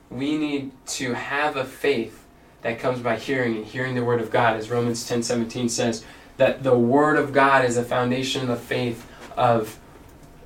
we 0.09 0.37
need 0.37 0.71
to 0.85 1.13
have 1.13 1.57
a 1.57 1.65
faith 1.65 2.20
that 2.61 2.79
comes 2.79 2.99
by 2.99 3.17
hearing 3.17 3.57
and 3.57 3.65
hearing 3.65 3.95
the 3.95 4.03
word 4.03 4.21
of 4.21 4.31
God 4.31 4.57
as 4.57 4.69
Romans 4.69 5.07
10:17 5.07 5.69
says 5.69 6.03
that 6.37 6.63
the 6.63 6.77
word 6.77 7.17
of 7.17 7.33
God 7.33 7.65
is 7.65 7.77
a 7.77 7.83
foundation 7.83 8.41
of 8.41 8.47
the 8.47 8.55
faith 8.55 9.05
of 9.35 9.79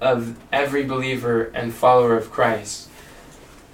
of 0.02 0.38
every 0.52 0.84
believer 0.84 1.52
and 1.54 1.74
follower 1.74 2.18
of 2.18 2.32
Christ 2.32 2.90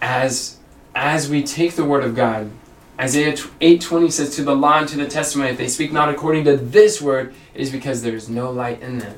as 0.02 0.58
as 0.96 1.30
we 1.30 1.44
take 1.44 1.76
the 1.76 1.86
word 1.86 2.04
of 2.04 2.16
God 2.16 2.52
Isaiah 3.00 3.34
8:20 3.34 4.12
says 4.12 4.36
to 4.36 4.44
the 4.44 4.56
law 4.56 4.80
and 4.80 4.88
to 4.90 4.98
the 4.98 5.08
testimony 5.08 5.52
if 5.52 5.58
they 5.58 5.68
speak 5.68 5.92
not 5.92 6.10
according 6.10 6.46
to 6.46 6.58
this 6.58 7.02
word 7.02 7.34
it 7.54 7.62
is 7.62 7.72
because 7.72 8.02
there 8.02 8.16
is 8.16 8.30
no 8.30 8.52
light 8.52 8.82
in 8.82 9.00
them. 9.00 9.16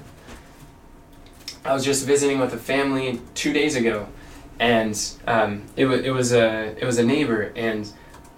I 1.66 1.74
was 1.74 1.86
just 1.86 2.06
visiting 2.06 2.40
with 2.40 2.54
a 2.54 2.58
family 2.58 3.22
2 3.36 3.54
days 3.54 3.76
ago 3.76 4.08
and 4.60 5.00
um, 5.28 5.64
it, 5.76 5.86
was, 5.86 6.02
it 6.02 6.12
was 6.12 6.34
a 6.34 6.76
it 6.78 6.86
was 6.86 6.98
a 6.98 7.04
neighbor 7.04 7.52
and 7.56 7.92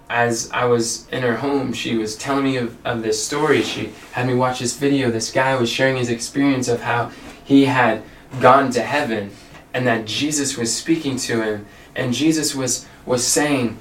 as 0.08 0.50
I 0.52 0.64
was 0.66 1.08
in 1.08 1.22
her 1.22 1.36
home 1.36 1.72
she 1.72 1.96
was 1.96 2.16
telling 2.16 2.44
me 2.44 2.56
of, 2.56 2.76
of 2.86 3.02
this 3.02 3.24
story. 3.24 3.62
She 3.62 3.92
had 4.12 4.26
me 4.26 4.34
watch 4.34 4.60
this 4.60 4.76
video. 4.76 5.10
This 5.10 5.32
guy 5.32 5.56
was 5.56 5.68
sharing 5.68 5.96
his 5.96 6.10
experience 6.10 6.68
of 6.68 6.82
how 6.82 7.10
he 7.44 7.64
had 7.64 8.02
gone 8.40 8.70
to 8.72 8.82
heaven 8.82 9.30
and 9.74 9.86
that 9.86 10.06
Jesus 10.06 10.56
was 10.56 10.74
speaking 10.74 11.16
to 11.16 11.42
him. 11.42 11.66
And 11.94 12.14
Jesus 12.14 12.54
was 12.54 12.86
was 13.04 13.26
saying 13.26 13.78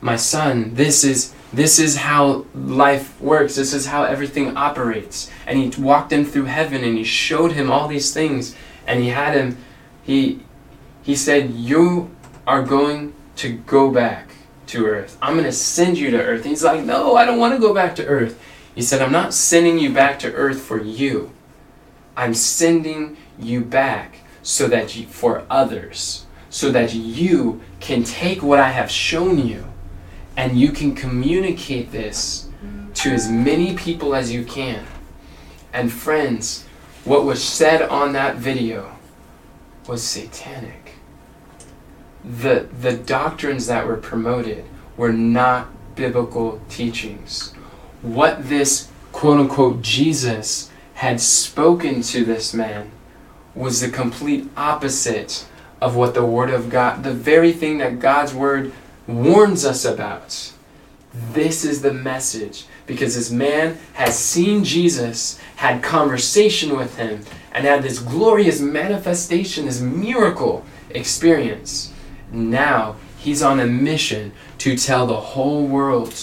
my 0.00 0.16
son, 0.16 0.74
this 0.74 1.04
is 1.04 1.34
this 1.52 1.78
is 1.78 1.96
how 1.96 2.44
life 2.54 3.18
works. 3.20 3.56
This 3.56 3.72
is 3.72 3.86
how 3.86 4.04
everything 4.04 4.56
operates. 4.56 5.30
And 5.46 5.58
he 5.58 5.80
walked 5.80 6.12
him 6.12 6.24
through 6.24 6.44
heaven 6.44 6.84
and 6.84 6.98
he 6.98 7.04
showed 7.04 7.52
him 7.52 7.70
all 7.70 7.88
these 7.88 8.12
things. 8.12 8.54
And 8.86 9.00
he 9.00 9.10
had 9.10 9.34
him 9.34 9.56
he 10.02 10.40
he 11.02 11.14
said, 11.14 11.52
"You 11.52 12.10
are 12.46 12.62
going 12.62 13.14
to 13.36 13.52
go 13.52 13.90
back 13.90 14.28
to 14.68 14.86
earth. 14.86 15.18
I'm 15.20 15.34
going 15.34 15.44
to 15.44 15.52
send 15.52 15.98
you 15.98 16.10
to 16.10 16.22
earth." 16.22 16.42
And 16.42 16.50
he's 16.50 16.64
like, 16.64 16.84
"No, 16.84 17.16
I 17.16 17.24
don't 17.24 17.38
want 17.38 17.54
to 17.54 17.60
go 17.60 17.74
back 17.74 17.94
to 17.96 18.06
earth." 18.06 18.40
He 18.74 18.82
said, 18.82 19.02
"I'm 19.02 19.12
not 19.12 19.34
sending 19.34 19.78
you 19.78 19.92
back 19.92 20.18
to 20.20 20.32
earth 20.32 20.60
for 20.60 20.82
you. 20.82 21.32
I'm 22.16 22.34
sending 22.34 23.16
you 23.38 23.60
back 23.60 24.18
so 24.42 24.68
that 24.68 24.96
you, 24.96 25.06
for 25.06 25.44
others, 25.50 26.26
so 26.50 26.70
that 26.70 26.94
you 26.94 27.60
can 27.80 28.02
take 28.02 28.42
what 28.42 28.58
I 28.58 28.70
have 28.70 28.90
shown 28.90 29.46
you 29.46 29.64
and 30.36 30.58
you 30.58 30.70
can 30.70 30.94
communicate 30.94 31.90
this 31.90 32.48
to 32.94 33.10
as 33.10 33.28
many 33.28 33.74
people 33.74 34.14
as 34.14 34.32
you 34.32 34.44
can. 34.44 34.86
And 35.72 35.92
friends, 35.92 36.64
what 37.04 37.24
was 37.24 37.42
said 37.42 37.82
on 37.82 38.12
that 38.12 38.36
video 38.36 38.96
was 39.88 40.02
satanic. 40.02 40.87
The, 42.24 42.68
the 42.80 42.96
doctrines 42.96 43.66
that 43.66 43.86
were 43.86 43.96
promoted 43.96 44.64
were 44.96 45.12
not 45.12 45.68
biblical 45.94 46.60
teachings. 46.68 47.52
What 48.02 48.48
this 48.48 48.90
quote 49.12 49.40
unquote 49.40 49.82
Jesus 49.82 50.70
had 50.94 51.20
spoken 51.20 52.02
to 52.02 52.24
this 52.24 52.52
man 52.52 52.90
was 53.54 53.80
the 53.80 53.88
complete 53.88 54.48
opposite 54.56 55.46
of 55.80 55.96
what 55.96 56.14
the 56.14 56.24
Word 56.24 56.50
of 56.50 56.70
God, 56.70 57.02
the 57.02 57.12
very 57.12 57.52
thing 57.52 57.78
that 57.78 58.00
God's 58.00 58.34
Word 58.34 58.72
warns 59.06 59.64
us 59.64 59.84
about. 59.84 60.52
This 61.32 61.64
is 61.64 61.82
the 61.82 61.92
message 61.92 62.66
because 62.86 63.14
this 63.14 63.30
man 63.30 63.78
has 63.94 64.18
seen 64.18 64.64
Jesus, 64.64 65.38
had 65.56 65.82
conversation 65.82 66.76
with 66.76 66.96
him, 66.96 67.24
and 67.52 67.64
had 67.64 67.82
this 67.82 67.98
glorious 67.98 68.60
manifestation, 68.60 69.66
this 69.66 69.80
miracle 69.80 70.64
experience. 70.90 71.92
Now 72.30 72.96
he's 73.18 73.42
on 73.42 73.60
a 73.60 73.66
mission 73.66 74.32
to 74.58 74.76
tell 74.76 75.06
the 75.06 75.20
whole 75.20 75.66
world. 75.66 76.14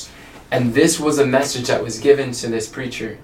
And 0.52 0.74
this 0.74 1.00
was 1.00 1.20
a 1.20 1.26
message 1.26 1.68
that 1.68 1.84
was 1.84 2.00
given 2.00 2.32
to 2.34 2.48
this 2.48 2.68
preacher 2.68 3.18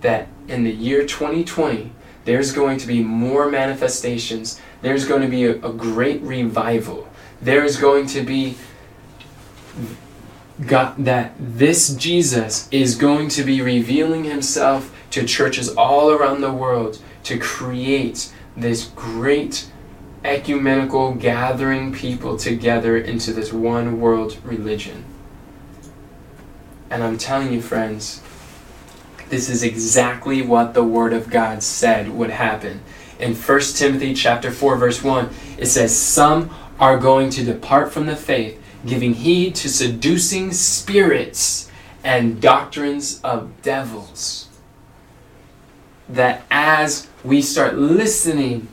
that 0.00 0.28
in 0.48 0.64
the 0.64 0.72
year 0.72 1.04
2020, 1.04 1.92
there's 2.24 2.52
going 2.52 2.78
to 2.78 2.86
be 2.86 3.02
more 3.02 3.50
manifestations. 3.50 4.60
There's 4.82 5.06
going 5.06 5.22
to 5.22 5.28
be 5.28 5.44
a, 5.44 5.56
a 5.56 5.72
great 5.72 6.22
revival. 6.22 7.08
There's 7.40 7.76
going 7.76 8.06
to 8.08 8.22
be 8.22 8.56
God, 10.66 10.94
that 10.98 11.34
this 11.38 11.94
Jesus 11.96 12.68
is 12.70 12.94
going 12.94 13.28
to 13.30 13.42
be 13.42 13.60
revealing 13.60 14.24
himself 14.24 14.94
to 15.10 15.24
churches 15.24 15.74
all 15.74 16.10
around 16.10 16.40
the 16.40 16.52
world 16.52 17.00
to 17.24 17.38
create 17.38 18.32
this 18.56 18.84
great 18.94 19.68
ecumenical 20.24 21.14
gathering 21.14 21.92
people 21.92 22.36
together 22.36 22.96
into 22.96 23.32
this 23.32 23.52
one 23.52 24.00
world 24.00 24.38
religion. 24.42 25.04
And 26.90 27.02
I'm 27.02 27.18
telling 27.18 27.52
you, 27.52 27.60
friends, 27.60 28.22
this 29.28 29.48
is 29.48 29.62
exactly 29.62 30.42
what 30.42 30.74
the 30.74 30.84
Word 30.84 31.12
of 31.12 31.30
God 31.30 31.62
said 31.62 32.08
would 32.10 32.30
happen. 32.30 32.80
In 33.18 33.34
1 33.34 33.60
Timothy 33.74 34.14
chapter 34.14 34.50
4, 34.50 34.76
verse 34.76 35.02
1, 35.02 35.30
it 35.58 35.66
says, 35.66 35.96
Some 35.96 36.50
are 36.78 36.98
going 36.98 37.30
to 37.30 37.44
depart 37.44 37.92
from 37.92 38.06
the 38.06 38.16
faith 38.16 38.60
giving 38.86 39.14
heed 39.14 39.54
to 39.56 39.68
seducing 39.68 40.52
spirits 40.52 41.70
and 42.02 42.40
doctrines 42.40 43.20
of 43.22 43.62
devils. 43.62 44.48
That 46.08 46.42
as 46.50 47.08
we 47.24 47.40
start 47.40 47.78
listening 47.78 48.68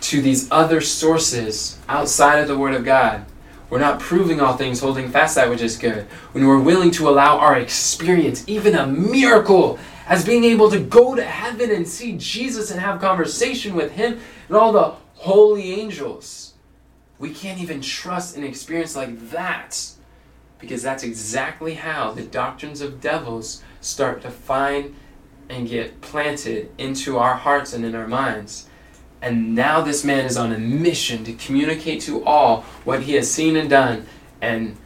to 0.00 0.20
these 0.20 0.50
other 0.50 0.80
sources 0.80 1.78
outside 1.88 2.38
of 2.40 2.48
the 2.48 2.58
Word 2.58 2.74
of 2.74 2.84
God, 2.84 3.24
we're 3.68 3.78
not 3.78 4.00
proving 4.00 4.40
all 4.40 4.56
things, 4.56 4.80
holding 4.80 5.10
fast 5.10 5.36
that 5.36 5.48
which 5.48 5.62
is 5.62 5.76
good. 5.76 6.04
When 6.32 6.46
we're 6.46 6.58
willing 6.60 6.90
to 6.92 7.08
allow 7.08 7.38
our 7.38 7.56
experience, 7.56 8.44
even 8.48 8.74
a 8.74 8.86
miracle, 8.86 9.78
as 10.06 10.24
being 10.24 10.44
able 10.44 10.70
to 10.70 10.80
go 10.80 11.14
to 11.14 11.22
heaven 11.22 11.70
and 11.70 11.86
see 11.86 12.16
Jesus 12.16 12.70
and 12.70 12.80
have 12.80 13.00
conversation 13.00 13.74
with 13.74 13.92
Him 13.92 14.18
and 14.48 14.56
all 14.56 14.72
the 14.72 14.94
holy 15.14 15.72
angels 15.74 16.50
we 17.20 17.30
can't 17.30 17.60
even 17.60 17.82
trust 17.82 18.36
an 18.36 18.42
experience 18.42 18.96
like 18.96 19.30
that 19.30 19.78
because 20.58 20.82
that's 20.82 21.04
exactly 21.04 21.74
how 21.74 22.12
the 22.12 22.22
doctrines 22.22 22.80
of 22.80 23.00
devils 23.00 23.62
start 23.82 24.22
to 24.22 24.30
find 24.30 24.94
and 25.50 25.68
get 25.68 26.00
planted 26.00 26.70
into 26.78 27.18
our 27.18 27.34
hearts 27.34 27.74
and 27.74 27.84
in 27.84 27.94
our 27.94 28.08
minds. 28.08 28.66
And 29.22 29.54
now 29.54 29.82
this 29.82 30.04
man 30.04 30.24
is 30.24 30.36
on 30.36 30.52
a 30.52 30.58
mission 30.58 31.24
to 31.24 31.32
communicate 31.34 32.00
to 32.02 32.24
all 32.24 32.62
what 32.84 33.02
he 33.02 33.14
has 33.14 33.30
seen 33.30 33.56
and 33.56 33.68
done. 33.68 34.06
And 34.40 34.76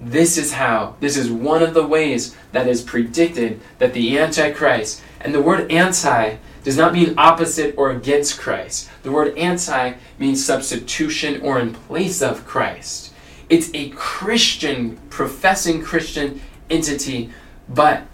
this 0.00 0.38
is 0.38 0.54
how, 0.54 0.96
this 1.00 1.16
is 1.16 1.30
one 1.30 1.62
of 1.62 1.74
the 1.74 1.86
ways 1.86 2.34
that 2.52 2.66
is 2.66 2.82
predicted 2.82 3.60
that 3.78 3.92
the 3.92 4.18
Antichrist, 4.18 5.02
and 5.20 5.34
the 5.34 5.42
word 5.42 5.70
anti 5.70 6.36
does 6.62 6.76
not 6.76 6.92
mean 6.94 7.14
opposite 7.18 7.74
or 7.76 7.90
against 7.90 8.38
Christ. 8.38 8.90
The 9.02 9.12
word 9.12 9.36
anti 9.36 9.94
means 10.18 10.44
substitution 10.44 11.40
or 11.42 11.58
in 11.58 11.74
place 11.74 12.22
of 12.22 12.46
Christ. 12.46 13.12
It's 13.48 13.70
a 13.74 13.90
Christian, 13.90 14.96
professing 15.10 15.82
Christian 15.82 16.40
entity, 16.70 17.30
but 17.68 18.06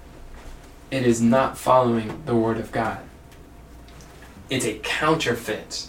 it 0.90 1.06
is 1.06 1.20
not 1.20 1.56
following 1.56 2.22
the 2.26 2.34
Word 2.34 2.58
of 2.58 2.72
God. 2.72 2.98
It's 4.50 4.66
a 4.66 4.78
counterfeit. 4.82 5.86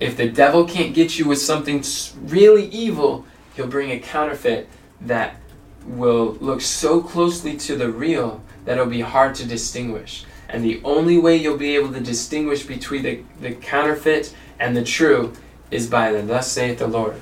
If 0.00 0.16
the 0.16 0.28
devil 0.28 0.64
can't 0.64 0.94
get 0.94 1.18
you 1.18 1.26
with 1.26 1.40
something 1.40 1.84
really 2.22 2.66
evil, 2.68 3.26
he'll 3.54 3.66
bring 3.66 3.90
a 3.90 3.98
counterfeit 3.98 4.68
that 5.00 5.36
will 5.84 6.34
look 6.40 6.60
so 6.60 7.02
closely 7.02 7.56
to 7.58 7.76
the 7.76 7.90
real 7.90 8.42
that 8.64 8.78
it'll 8.78 8.86
be 8.86 9.00
hard 9.00 9.34
to 9.36 9.46
distinguish. 9.46 10.24
And 10.48 10.64
the 10.64 10.80
only 10.84 11.18
way 11.18 11.36
you'll 11.36 11.58
be 11.58 11.74
able 11.74 11.92
to 11.92 12.00
distinguish 12.00 12.64
between 12.64 13.02
the, 13.02 13.22
the 13.40 13.52
counterfeit 13.52 14.34
and 14.58 14.76
the 14.76 14.84
true 14.84 15.32
is 15.70 15.88
by 15.88 16.12
the 16.12 16.22
thus 16.22 16.50
saith 16.50 16.78
the 16.78 16.86
Lord. 16.86 17.20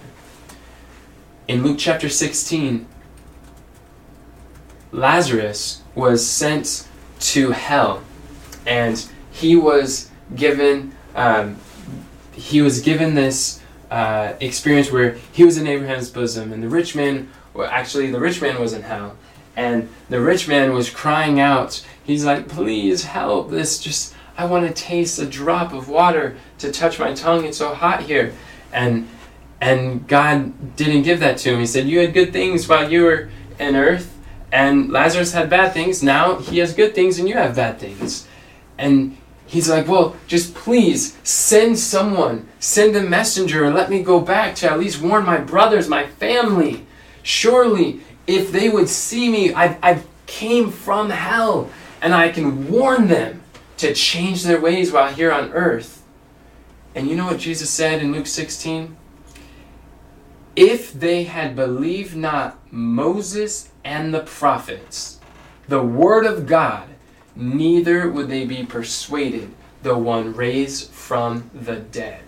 In 1.48 1.62
Luke 1.62 1.78
chapter 1.78 2.08
16, 2.08 2.86
Lazarus 4.92 5.82
was 5.94 6.26
sent 6.26 6.86
to 7.20 7.52
hell, 7.52 8.02
and 8.66 9.08
he 9.30 9.56
was 9.56 10.10
given 10.36 10.92
um, 11.14 11.56
he 12.32 12.62
was 12.62 12.80
given 12.80 13.14
this 13.14 13.60
uh, 13.90 14.34
experience 14.40 14.90
where 14.90 15.16
he 15.32 15.44
was 15.44 15.58
in 15.58 15.66
Abraham's 15.66 16.10
bosom, 16.10 16.52
and 16.52 16.62
the 16.62 16.68
rich 16.68 16.94
man, 16.94 17.28
well, 17.54 17.68
actually, 17.70 18.10
the 18.10 18.20
rich 18.20 18.40
man 18.40 18.58
was 18.60 18.72
in 18.72 18.82
hell, 18.82 19.16
and 19.54 19.88
the 20.08 20.20
rich 20.20 20.48
man 20.48 20.72
was 20.72 20.88
crying 20.88 21.38
out. 21.38 21.84
He's 22.02 22.24
like, 22.24 22.48
"Please 22.48 23.04
help! 23.04 23.50
This 23.50 23.78
just 23.78 24.14
I 24.36 24.46
want 24.46 24.66
to 24.66 24.72
taste 24.72 25.18
a 25.18 25.26
drop 25.26 25.72
of 25.72 25.88
water 25.88 26.36
to 26.58 26.72
touch 26.72 26.98
my 26.98 27.12
tongue. 27.12 27.44
It's 27.44 27.58
so 27.58 27.74
hot 27.74 28.02
here," 28.04 28.32
and 28.72 29.08
and 29.60 30.08
God 30.08 30.74
didn't 30.76 31.02
give 31.02 31.20
that 31.20 31.36
to 31.38 31.52
him. 31.52 31.60
He 31.60 31.66
said, 31.66 31.86
"You 31.86 32.00
had 32.00 32.14
good 32.14 32.32
things 32.32 32.66
while 32.66 32.90
you 32.90 33.02
were 33.02 33.28
in 33.58 33.76
earth, 33.76 34.16
and 34.50 34.90
Lazarus 34.90 35.32
had 35.32 35.50
bad 35.50 35.74
things. 35.74 36.02
Now 36.02 36.36
he 36.36 36.58
has 36.58 36.72
good 36.72 36.94
things, 36.94 37.18
and 37.18 37.28
you 37.28 37.34
have 37.34 37.56
bad 37.56 37.78
things." 37.78 38.26
And 38.78 39.18
he's 39.52 39.68
like, 39.68 39.86
Well, 39.86 40.16
just 40.26 40.54
please 40.54 41.16
send 41.22 41.78
someone, 41.78 42.48
send 42.58 42.96
a 42.96 43.02
messenger, 43.02 43.64
and 43.64 43.74
let 43.74 43.90
me 43.90 44.02
go 44.02 44.20
back 44.20 44.54
to 44.56 44.70
at 44.70 44.80
least 44.80 45.00
warn 45.00 45.24
my 45.24 45.38
brothers, 45.38 45.88
my 45.88 46.06
family. 46.06 46.86
Surely, 47.22 48.00
if 48.26 48.50
they 48.50 48.68
would 48.68 48.88
see 48.88 49.30
me, 49.30 49.52
I, 49.54 49.76
I 49.82 50.02
came 50.26 50.70
from 50.70 51.10
hell, 51.10 51.70
and 52.00 52.14
I 52.14 52.30
can 52.30 52.70
warn 52.70 53.08
them 53.08 53.42
to 53.76 53.94
change 53.94 54.42
their 54.42 54.60
ways 54.60 54.90
while 54.90 55.12
here 55.12 55.30
on 55.30 55.52
earth. 55.52 56.02
And 56.94 57.08
you 57.08 57.14
know 57.16 57.26
what 57.26 57.38
Jesus 57.38 57.70
said 57.70 58.02
in 58.02 58.12
Luke 58.12 58.26
16? 58.26 58.96
If 60.56 60.92
they 60.92 61.24
had 61.24 61.54
believed 61.54 62.16
not 62.16 62.58
Moses 62.72 63.70
and 63.84 64.12
the 64.12 64.20
prophets, 64.20 65.20
the 65.68 65.82
word 65.82 66.26
of 66.26 66.46
God, 66.46 66.88
neither 67.36 68.10
would 68.10 68.28
they 68.28 68.44
be 68.44 68.64
persuaded, 68.64 69.50
though 69.82 69.98
one 69.98 70.34
raised 70.34 70.90
from 70.90 71.50
the 71.54 71.76
dead. 71.76 72.22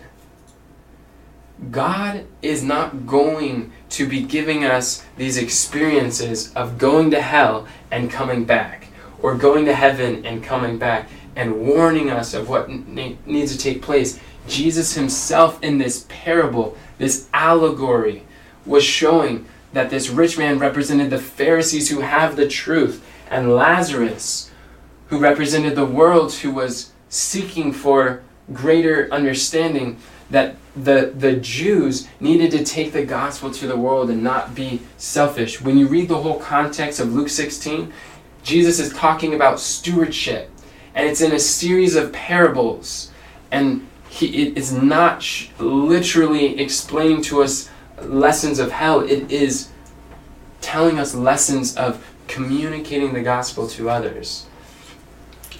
God 1.71 2.25
is 2.41 2.63
not 2.63 3.07
going 3.07 3.71
to 3.91 4.07
be 4.07 4.21
giving 4.21 4.65
us 4.65 5.05
these 5.15 5.37
experiences 5.37 6.53
of 6.53 6.77
going 6.77 7.11
to 7.11 7.21
hell 7.21 7.65
and 7.91 8.11
coming 8.11 8.43
back, 8.43 8.87
or 9.21 9.35
going 9.35 9.65
to 9.65 9.73
heaven 9.73 10.25
and 10.25 10.43
coming 10.43 10.77
back, 10.77 11.09
and 11.35 11.61
warning 11.61 12.09
us 12.09 12.33
of 12.33 12.49
what 12.49 12.69
needs 12.69 13.51
to 13.53 13.57
take 13.57 13.81
place. 13.81 14.19
Jesus 14.47 14.93
himself, 14.93 15.61
in 15.63 15.77
this 15.77 16.05
parable, 16.09 16.77
this 16.97 17.27
allegory, 17.33 18.23
was 18.65 18.83
showing 18.83 19.45
that 19.73 19.89
this 19.89 20.09
rich 20.09 20.37
man 20.37 20.59
represented 20.59 21.09
the 21.09 21.17
Pharisees 21.17 21.89
who 21.89 22.01
have 22.01 22.35
the 22.35 22.47
truth, 22.47 23.03
and 23.29 23.55
Lazarus 23.55 24.51
who 25.07 25.19
represented 25.19 25.75
the 25.75 25.85
world 25.85 26.33
who 26.33 26.51
was 26.51 26.91
seeking 27.09 27.71
for 27.71 28.23
greater 28.51 29.11
understanding 29.11 29.97
that 30.29 30.55
the, 30.75 31.13
the 31.15 31.35
Jews 31.35 32.07
needed 32.19 32.51
to 32.51 32.63
take 32.63 32.91
the 32.91 33.05
gospel 33.05 33.51
to 33.51 33.67
the 33.67 33.77
world 33.77 34.09
and 34.09 34.23
not 34.23 34.55
be 34.55 34.81
selfish. 34.97 35.61
When 35.61 35.77
you 35.77 35.87
read 35.87 36.09
the 36.09 36.21
whole 36.21 36.39
context 36.39 36.99
of 36.99 37.13
Luke 37.13 37.29
16, 37.29 37.93
Jesus 38.43 38.79
is 38.79 38.93
talking 38.93 39.33
about 39.33 39.59
stewardship, 39.59 40.51
and 40.93 41.07
it's 41.07 41.21
in 41.21 41.31
a 41.31 41.39
series 41.39 41.95
of 41.95 42.11
parables. 42.11 43.11
And 43.51 43.87
he, 44.09 44.47
it 44.47 44.57
is 44.57 44.71
not 44.73 45.23
sh- 45.23 45.49
literally 45.59 46.59
explaining 46.59 47.21
to 47.23 47.41
us 47.41 47.69
lessons 48.01 48.59
of 48.59 48.71
hell, 48.71 48.99
it 48.99 49.31
is 49.31 49.69
telling 50.61 50.99
us 50.99 51.15
lessons 51.15 51.75
of 51.75 52.05
communicating 52.27 53.13
the 53.13 53.21
gospel 53.21 53.67
to 53.67 53.89
others. 53.89 54.47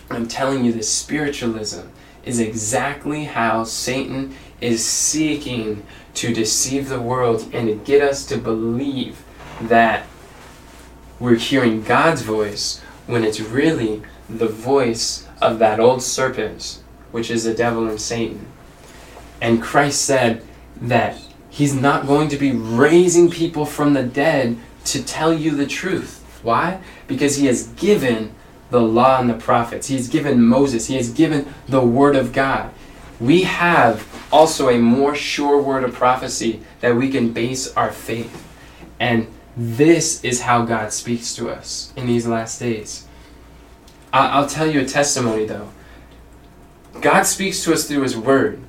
I'm 0.10 0.28
telling 0.28 0.66
you, 0.66 0.72
this 0.72 0.92
spiritualism 0.92 1.88
is 2.24 2.40
exactly 2.40 3.26
how 3.26 3.64
Satan 3.64 4.36
is 4.62 4.84
seeking 4.84 5.86
to 6.16 6.34
deceive 6.34 6.90
the 6.90 7.02
world 7.02 7.50
and 7.54 7.68
to 7.68 7.76
get 7.76 8.02
us 8.02 8.26
to 8.28 8.38
believe 8.38 9.24
that 9.62 10.06
we're 11.20 11.36
hearing 11.36 11.82
God's 11.84 12.22
voice 12.22 12.82
when 13.08 13.24
it's 13.24 13.40
really 13.40 14.02
the 14.30 14.48
voice 14.48 15.28
of 15.42 15.60
that 15.60 15.80
old 15.80 16.02
serpent, 16.02 16.82
which 17.12 17.30
is 17.30 17.44
the 17.44 17.54
devil 17.54 17.88
and 17.88 18.00
Satan. 18.00 18.48
And 19.42 19.62
Christ 19.62 20.02
said 20.02 20.44
that 20.82 21.18
he's 21.50 21.74
not 21.74 22.08
going 22.08 22.30
to 22.30 22.38
be 22.38 22.52
raising 22.52 23.30
people 23.30 23.66
from 23.66 23.94
the 23.94 24.04
dead 24.04 24.58
to 24.86 25.04
tell 25.04 25.34
you 25.34 25.52
the 25.52 25.68
truth. 25.68 26.24
Why? 26.42 26.82
Because 27.08 27.38
he 27.38 27.46
has 27.48 27.68
given 27.68 28.34
the 28.70 28.82
law 28.82 29.20
and 29.20 29.30
the 29.30 29.36
prophets. 29.36 29.88
He 29.88 29.96
has 29.96 30.08
given 30.08 30.44
Moses. 30.44 30.88
He 30.88 30.96
has 30.96 31.12
given 31.12 31.54
the 31.68 31.82
word 31.82 32.16
of 32.16 32.34
God. 32.34 32.72
We 33.20 33.44
have 33.44 34.08
also 34.32 34.70
a 34.70 34.78
more 34.78 35.16
sure 35.16 35.62
word 35.62 35.84
of 35.84 35.94
prophecy 35.94 36.62
that 36.82 36.96
we 36.96 37.10
can 37.10 37.32
base 37.32 37.74
our 37.76 37.92
faith. 37.92 38.46
And 39.00 39.28
this 39.56 40.24
is 40.24 40.42
how 40.42 40.66
God 40.66 40.92
speaks 40.92 41.34
to 41.36 41.50
us 41.50 41.94
in 41.96 42.08
these 42.08 42.28
last 42.28 42.60
days. 42.60 43.08
I'll 44.12 44.48
tell 44.48 44.70
you 44.70 44.82
a 44.82 44.86
testimony 44.86 45.46
though. 45.46 45.70
God 47.02 47.24
speaks 47.24 47.64
to 47.64 47.74
us 47.74 47.88
through 47.88 48.04
His 48.04 48.18
Word. 48.18 48.62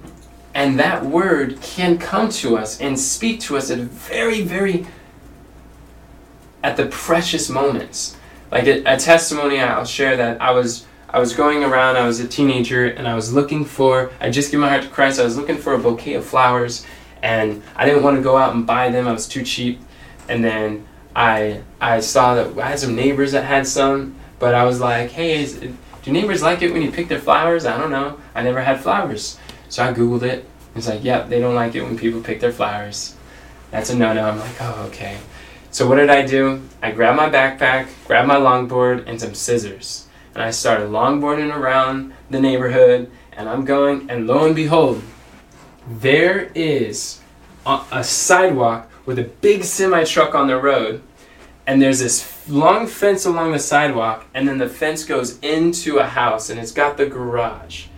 And 0.55 0.79
that 0.79 1.05
Word 1.05 1.61
can 1.61 1.99
come 1.99 2.31
to 2.31 2.57
us 2.57 2.81
and 2.81 2.99
speak 2.99 3.41
to 3.41 3.57
us 3.57 3.71
at 3.71 3.79
very, 3.79 4.43
very, 4.43 4.87
at 6.63 6.77
the 6.77 6.87
precious 6.87 7.49
moments 7.49 8.17
like 8.51 8.67
a, 8.67 8.83
a 8.85 8.97
testimony 8.97 9.61
I'll 9.61 9.85
share 9.85 10.17
that 10.17 10.41
I 10.41 10.51
was 10.53 10.87
I 11.09 11.19
was 11.19 11.35
going 11.35 11.63
around, 11.63 11.97
I 11.97 12.07
was 12.07 12.21
a 12.21 12.29
teenager, 12.29 12.87
and 12.87 13.07
I 13.07 13.15
was 13.15 13.33
looking 13.33 13.65
for, 13.65 14.11
I 14.21 14.29
just 14.29 14.51
gave 14.51 14.61
my 14.61 14.69
heart 14.69 14.83
to 14.83 14.89
Christ, 14.89 15.21
I 15.21 15.25
was 15.25 15.37
looking 15.37 15.57
for 15.57 15.73
a 15.73 15.79
bouquet 15.79 16.15
of 16.15 16.27
flowers, 16.27 16.85
and 17.23 17.63
I 17.75 17.87
didn't 17.87 18.03
want 18.03 18.17
to 18.17 18.23
go 18.23 18.37
out 18.37 18.55
and 18.55 18.67
buy 18.67 18.91
them, 18.91 19.07
I 19.09 19.13
was 19.13 19.29
too 19.29 19.43
cheap. 19.43 19.81
And 20.29 20.45
then 20.45 20.87
I, 21.15 21.63
I 21.81 22.01
saw 22.01 22.35
that 22.35 22.59
I 22.59 22.71
had 22.71 22.79
some 22.81 22.95
neighbors 22.95 23.33
that 23.33 23.45
had 23.45 23.67
some, 23.67 24.17
but 24.39 24.55
I 24.55 24.65
was 24.65 24.81
like, 24.81 25.11
hey, 25.11 25.43
is, 25.43 25.55
do 26.03 26.13
neighbors 26.13 26.43
like 26.43 26.61
it 26.61 26.73
when 26.73 26.83
you 26.83 26.91
pick 26.91 27.09
their 27.09 27.21
flowers? 27.21 27.65
I 27.65 27.79
don't 27.79 27.91
know. 27.91 28.19
I 28.35 28.43
never 28.43 28.61
had 28.61 28.81
flowers. 28.81 29.39
So 29.69 29.85
I 29.85 29.93
Googled 29.93 30.23
it. 30.23 30.45
It's 30.75 30.89
like, 30.89 31.03
yep, 31.03 31.29
they 31.29 31.41
don't 31.41 31.55
like 31.55 31.75
it 31.75 31.83
when 31.83 31.97
people 31.97 32.21
pick 32.21 32.41
their 32.41 32.53
flowers. 32.53 33.15
That's 33.71 33.91
a 33.91 33.97
no 33.97 34.13
no. 34.13 34.29
I'm 34.29 34.39
like, 34.39 34.61
oh, 34.61 34.85
okay. 34.89 35.19
So 35.77 35.87
what 35.87 35.97
did 35.97 36.09
I 36.09 36.25
do? 36.25 36.62
I 36.81 36.91
grabbed 36.91 37.19
my 37.19 37.29
backpack, 37.29 37.89
grabbed 38.07 38.29
my 38.29 38.37
longboard, 38.37 39.05
and 39.07 39.21
some 39.21 39.35
scissors. 39.35 40.07
And 40.33 40.43
I 40.43 40.51
started 40.51 40.89
longboarding 40.89 41.55
around 41.55 42.15
the 42.31 42.41
neighborhood, 42.41 43.11
and 43.33 43.47
I'm 43.47 43.67
going, 43.67 44.09
and 44.09 44.27
lo 44.27 44.47
and 44.47 44.57
behold, 44.57 45.03
there 45.87 46.51
is 46.55 47.21
a, 47.67 47.85
a 47.93 48.03
sidewalk 48.03 48.91
with 49.05 49.19
a 49.19 49.25
big 49.25 49.65
semi 49.65 50.05
truck 50.05 50.35
on 50.35 50.47
the 50.47 50.57
road, 50.59 51.03
and 51.67 51.83
there's 51.83 51.99
this 51.99 52.49
long 52.49 52.87
fence 52.87 53.27
along 53.27 53.53
the 53.53 53.59
sidewalk, 53.59 54.25
and 54.33 54.49
then 54.49 54.57
the 54.57 54.71
fence 54.71 55.05
goes 55.05 55.39
into 55.41 55.99
a 55.99 56.07
house, 56.07 56.49
and 56.49 56.59
it's 56.59 56.73
got 56.73 56.97
the 56.97 57.05
garage. 57.05 57.89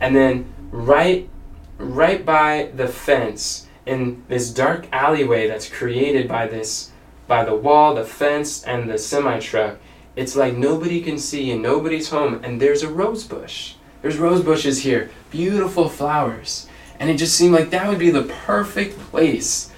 And 0.00 0.16
then 0.16 0.50
right 0.70 1.28
right 1.76 2.24
by 2.24 2.70
the 2.74 2.88
fence 2.88 3.66
in 3.84 4.24
this 4.28 4.50
dark 4.50 4.88
alleyway 4.90 5.46
that's 5.46 5.68
created 5.68 6.26
by 6.26 6.46
this 6.46 6.92
by 7.26 7.44
the 7.44 7.54
wall, 7.54 7.94
the 7.94 8.04
fence, 8.04 8.62
and 8.64 8.88
the 8.88 8.98
semi 8.98 9.38
truck. 9.40 9.78
It's 10.14 10.36
like 10.36 10.54
nobody 10.56 11.00
can 11.02 11.18
see 11.18 11.50
and 11.50 11.62
nobody's 11.62 12.10
home, 12.10 12.40
and 12.42 12.60
there's 12.60 12.82
a 12.82 12.88
rose 12.88 13.24
bush. 13.24 13.74
There's 14.02 14.18
rose 14.18 14.42
bushes 14.42 14.82
here, 14.82 15.10
beautiful 15.30 15.88
flowers. 15.88 16.68
And 16.98 17.10
it 17.10 17.18
just 17.18 17.36
seemed 17.36 17.54
like 17.54 17.70
that 17.70 17.88
would 17.88 17.98
be 17.98 18.10
the 18.10 18.22
perfect 18.22 18.98
place 18.98 19.70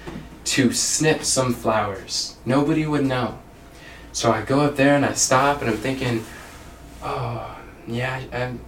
to 0.45 0.71
snip 0.71 1.23
some 1.23 1.53
flowers. 1.53 2.37
Nobody 2.45 2.85
would 2.85 3.05
know. 3.05 3.39
So 4.11 4.31
I 4.31 4.41
go 4.41 4.61
up 4.61 4.75
there 4.75 4.95
and 4.95 5.05
I 5.05 5.13
stop 5.13 5.61
and 5.61 5.69
I'm 5.69 5.77
thinking, 5.77 6.25
oh, 7.03 7.59
yeah, 7.87 8.21
I'm, 8.31 8.59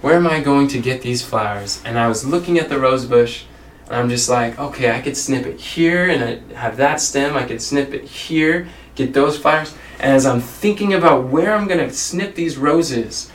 where 0.00 0.14
am 0.14 0.26
I 0.26 0.40
going 0.40 0.68
to 0.68 0.80
get 0.80 1.02
these 1.02 1.22
flowers? 1.22 1.80
And 1.84 1.98
I 1.98 2.08
was 2.08 2.26
looking 2.26 2.58
at 2.58 2.68
the 2.68 2.78
rose 2.78 3.06
bush 3.06 3.44
and 3.90 3.98
I'm 3.98 4.08
just 4.08 4.28
like, 4.28 4.56
okay, 4.56 4.96
I 4.96 5.00
could 5.00 5.16
snip 5.16 5.46
it 5.46 5.58
here 5.58 6.08
and 6.08 6.22
I 6.22 6.54
have 6.54 6.76
that 6.76 7.00
stem. 7.00 7.36
I 7.36 7.42
could 7.42 7.60
snip 7.60 7.92
it 7.92 8.04
here, 8.04 8.68
get 8.94 9.12
those 9.12 9.36
flowers. 9.36 9.74
And 9.98 10.14
as 10.14 10.26
I'm 10.26 10.40
thinking 10.40 10.94
about 10.94 11.26
where 11.26 11.56
I'm 11.56 11.66
going 11.66 11.80
to 11.86 11.92
snip 11.92 12.36
these 12.36 12.56
roses, 12.56 13.32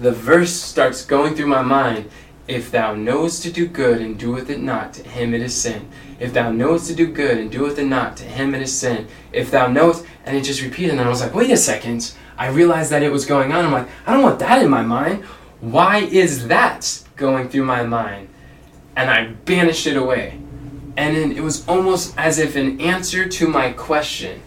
the 0.00 0.12
verse 0.12 0.52
starts 0.52 1.04
going 1.04 1.34
through 1.34 1.48
my 1.48 1.62
mind. 1.62 2.08
If 2.46 2.70
thou 2.70 2.94
knowest 2.94 3.42
to 3.42 3.50
do 3.50 3.66
good 3.66 4.00
and 4.00 4.16
doeth 4.16 4.50
it 4.50 4.60
not, 4.60 4.94
to 4.94 5.02
him 5.02 5.34
it 5.34 5.42
is 5.42 5.56
sin. 5.56 5.88
If 6.20 6.32
thou 6.32 6.52
knowest 6.52 6.86
to 6.88 6.94
do 6.94 7.08
good 7.08 7.38
and 7.38 7.50
doeth 7.50 7.78
it 7.78 7.86
not, 7.86 8.16
to 8.18 8.24
him 8.24 8.54
it 8.54 8.62
is 8.62 8.78
sin. 8.78 9.08
If 9.32 9.50
thou 9.50 9.66
knowest, 9.66 10.06
and 10.24 10.36
it 10.36 10.44
just 10.44 10.62
repeated, 10.62 10.92
and 10.92 11.00
I 11.00 11.08
was 11.08 11.22
like, 11.22 11.34
wait 11.34 11.50
a 11.50 11.56
second. 11.56 12.14
I 12.36 12.48
realized 12.48 12.92
that 12.92 13.02
it 13.02 13.10
was 13.10 13.26
going 13.26 13.50
on. 13.50 13.64
I'm 13.64 13.72
like, 13.72 13.88
I 14.06 14.12
don't 14.12 14.22
want 14.22 14.38
that 14.40 14.62
in 14.62 14.70
my 14.70 14.82
mind. 14.82 15.24
Why 15.60 15.98
is 15.98 16.46
that 16.48 17.02
going 17.16 17.48
through 17.48 17.64
my 17.64 17.82
mind? 17.82 18.28
And 18.96 19.10
I 19.10 19.26
banished 19.26 19.86
it 19.86 19.96
away. 19.96 20.40
And 20.96 21.16
then 21.16 21.32
it 21.32 21.42
was 21.42 21.66
almost 21.68 22.14
as 22.16 22.38
if 22.38 22.56
an 22.56 22.80
answer 22.80 23.28
to 23.28 23.48
my 23.48 23.72
question 23.72 24.42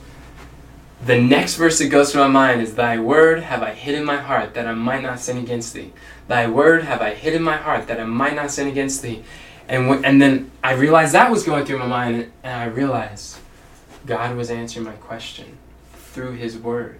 the 1.05 1.21
next 1.21 1.55
verse 1.55 1.79
that 1.79 1.89
goes 1.89 2.11
to 2.11 2.17
my 2.17 2.27
mind 2.27 2.61
is 2.61 2.75
Thy 2.75 2.97
word 2.99 3.43
have 3.43 3.61
I 3.61 3.73
hid 3.73 3.95
in 3.95 4.03
my 4.03 4.17
heart 4.17 4.55
that 4.55 4.67
I 4.67 4.73
might 4.73 5.03
not 5.03 5.19
sin 5.19 5.37
against 5.37 5.73
thee. 5.73 5.93
Thy 6.27 6.47
word 6.47 6.83
have 6.83 7.01
I 7.01 7.13
hid 7.13 7.33
in 7.33 7.43
my 7.43 7.57
heart 7.57 7.87
that 7.87 7.99
I 7.99 8.05
might 8.05 8.35
not 8.35 8.51
sin 8.51 8.67
against 8.67 9.01
thee. 9.03 9.23
And, 9.67 10.03
and 10.03 10.21
then 10.21 10.51
I 10.63 10.73
realized 10.73 11.13
that 11.13 11.29
was 11.29 11.43
going 11.43 11.65
through 11.65 11.79
my 11.79 11.87
mind, 11.87 12.31
and 12.41 12.53
I 12.53 12.65
realized 12.65 13.37
God 14.05 14.35
was 14.35 14.49
answering 14.49 14.85
my 14.85 14.93
question 14.93 15.57
through 15.93 16.33
His 16.33 16.57
Word. 16.57 16.99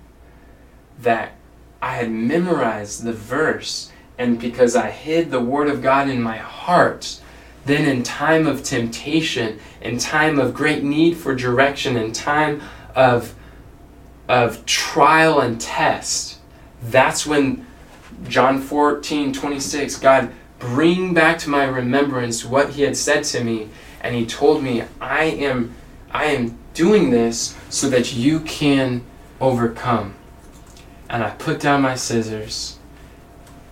That 1.00 1.34
I 1.82 1.96
had 1.96 2.12
memorized 2.12 3.04
the 3.04 3.14
verse, 3.14 3.92
and 4.18 4.40
because 4.40 4.76
I 4.76 4.92
hid 4.92 5.32
the 5.32 5.40
Word 5.40 5.70
of 5.70 5.82
God 5.82 6.10
in 6.10 6.22
my 6.22 6.38
heart, 6.38 7.20
then 7.68 7.88
in 7.88 8.04
time 8.04 8.48
of 8.48 8.64
temptation, 8.64 9.60
in 9.82 9.98
time 9.98 10.40
of 10.40 10.54
great 10.54 10.84
need 10.84 11.18
for 11.18 11.36
direction, 11.36 11.98
in 11.98 12.12
time 12.14 12.62
of, 12.96 13.36
of 14.28 14.66
trial 14.66 15.40
and 15.40 15.60
test, 15.60 16.40
that's 16.84 17.26
when 17.26 17.66
John 18.28 18.62
14, 18.62 19.34
26, 19.34 19.98
God 20.00 20.32
bring 20.60 21.14
back 21.14 21.38
to 21.40 21.50
my 21.50 21.66
remembrance 21.66 22.44
what 22.44 22.72
he 22.72 22.82
had 22.82 22.98
said 22.98 23.24
to 23.26 23.44
me 23.44 23.70
and 24.02 24.16
he 24.16 24.26
told 24.26 24.64
me 24.64 24.84
I 25.00 25.26
am 25.26 25.76
I 26.12 26.26
am 26.26 26.58
doing 26.74 27.10
this 27.10 27.56
so 27.70 27.90
that 27.90 28.14
you 28.14 28.40
can 28.42 29.04
overcome. 29.42 30.16
And 31.10 31.24
I 31.24 31.32
put 31.32 31.60
down 31.60 31.82
my 31.82 31.96
scissors 31.96 32.77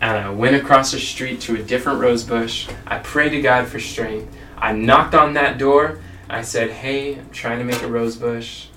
and 0.05 0.23
I 0.23 0.29
went 0.29 0.55
across 0.55 0.91
the 0.91 0.99
street 0.99 1.41
to 1.41 1.55
a 1.55 1.63
different 1.63 1.99
rose 1.99 2.23
bush. 2.23 2.69
I 2.85 2.99
prayed 2.99 3.31
to 3.31 3.41
God 3.41 3.67
for 3.67 3.79
strength. 3.79 4.31
I 4.55 4.71
knocked 4.71 5.15
on 5.15 5.33
that 5.33 5.57
door. 5.57 5.97
I 6.29 6.43
said, 6.43 6.69
"Hey, 6.69 7.15
I'm 7.15 7.31
trying 7.31 7.57
to 7.57 7.65
make 7.65 7.81
a 7.81 7.87
rose 7.87 8.15
bush. 8.15 8.67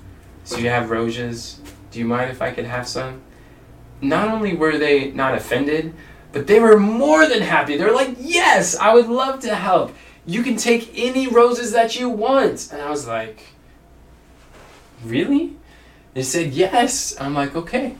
So 0.43 0.57
you 0.57 0.69
have 0.69 0.89
roses? 0.89 1.59
Do 1.91 1.99
you 1.99 2.05
mind 2.05 2.31
if 2.31 2.41
I 2.41 2.49
could 2.49 2.65
have 2.65 2.87
some?" 2.87 3.21
Not 4.01 4.29
only 4.29 4.55
were 4.55 4.79
they 4.79 5.11
not 5.11 5.35
offended, 5.35 5.93
but 6.31 6.47
they 6.47 6.59
were 6.59 6.79
more 6.79 7.27
than 7.27 7.41
happy. 7.41 7.77
They're 7.77 7.93
like, 7.93 8.15
yes, 8.17 8.75
I 8.75 8.95
would 8.95 9.07
love 9.07 9.39
to 9.41 9.53
help. 9.53 9.93
You 10.25 10.41
can 10.41 10.55
take 10.55 10.91
any 10.95 11.27
roses 11.27 11.73
that 11.73 11.99
you 11.99 12.09
want. 12.09 12.69
And 12.71 12.81
I 12.81 12.89
was 12.89 13.07
like, 13.07 13.43
really? 15.03 15.57
They 16.13 16.23
said, 16.23 16.53
yes. 16.53 17.15
I'm 17.19 17.33
like, 17.33 17.55
okay. 17.55 17.95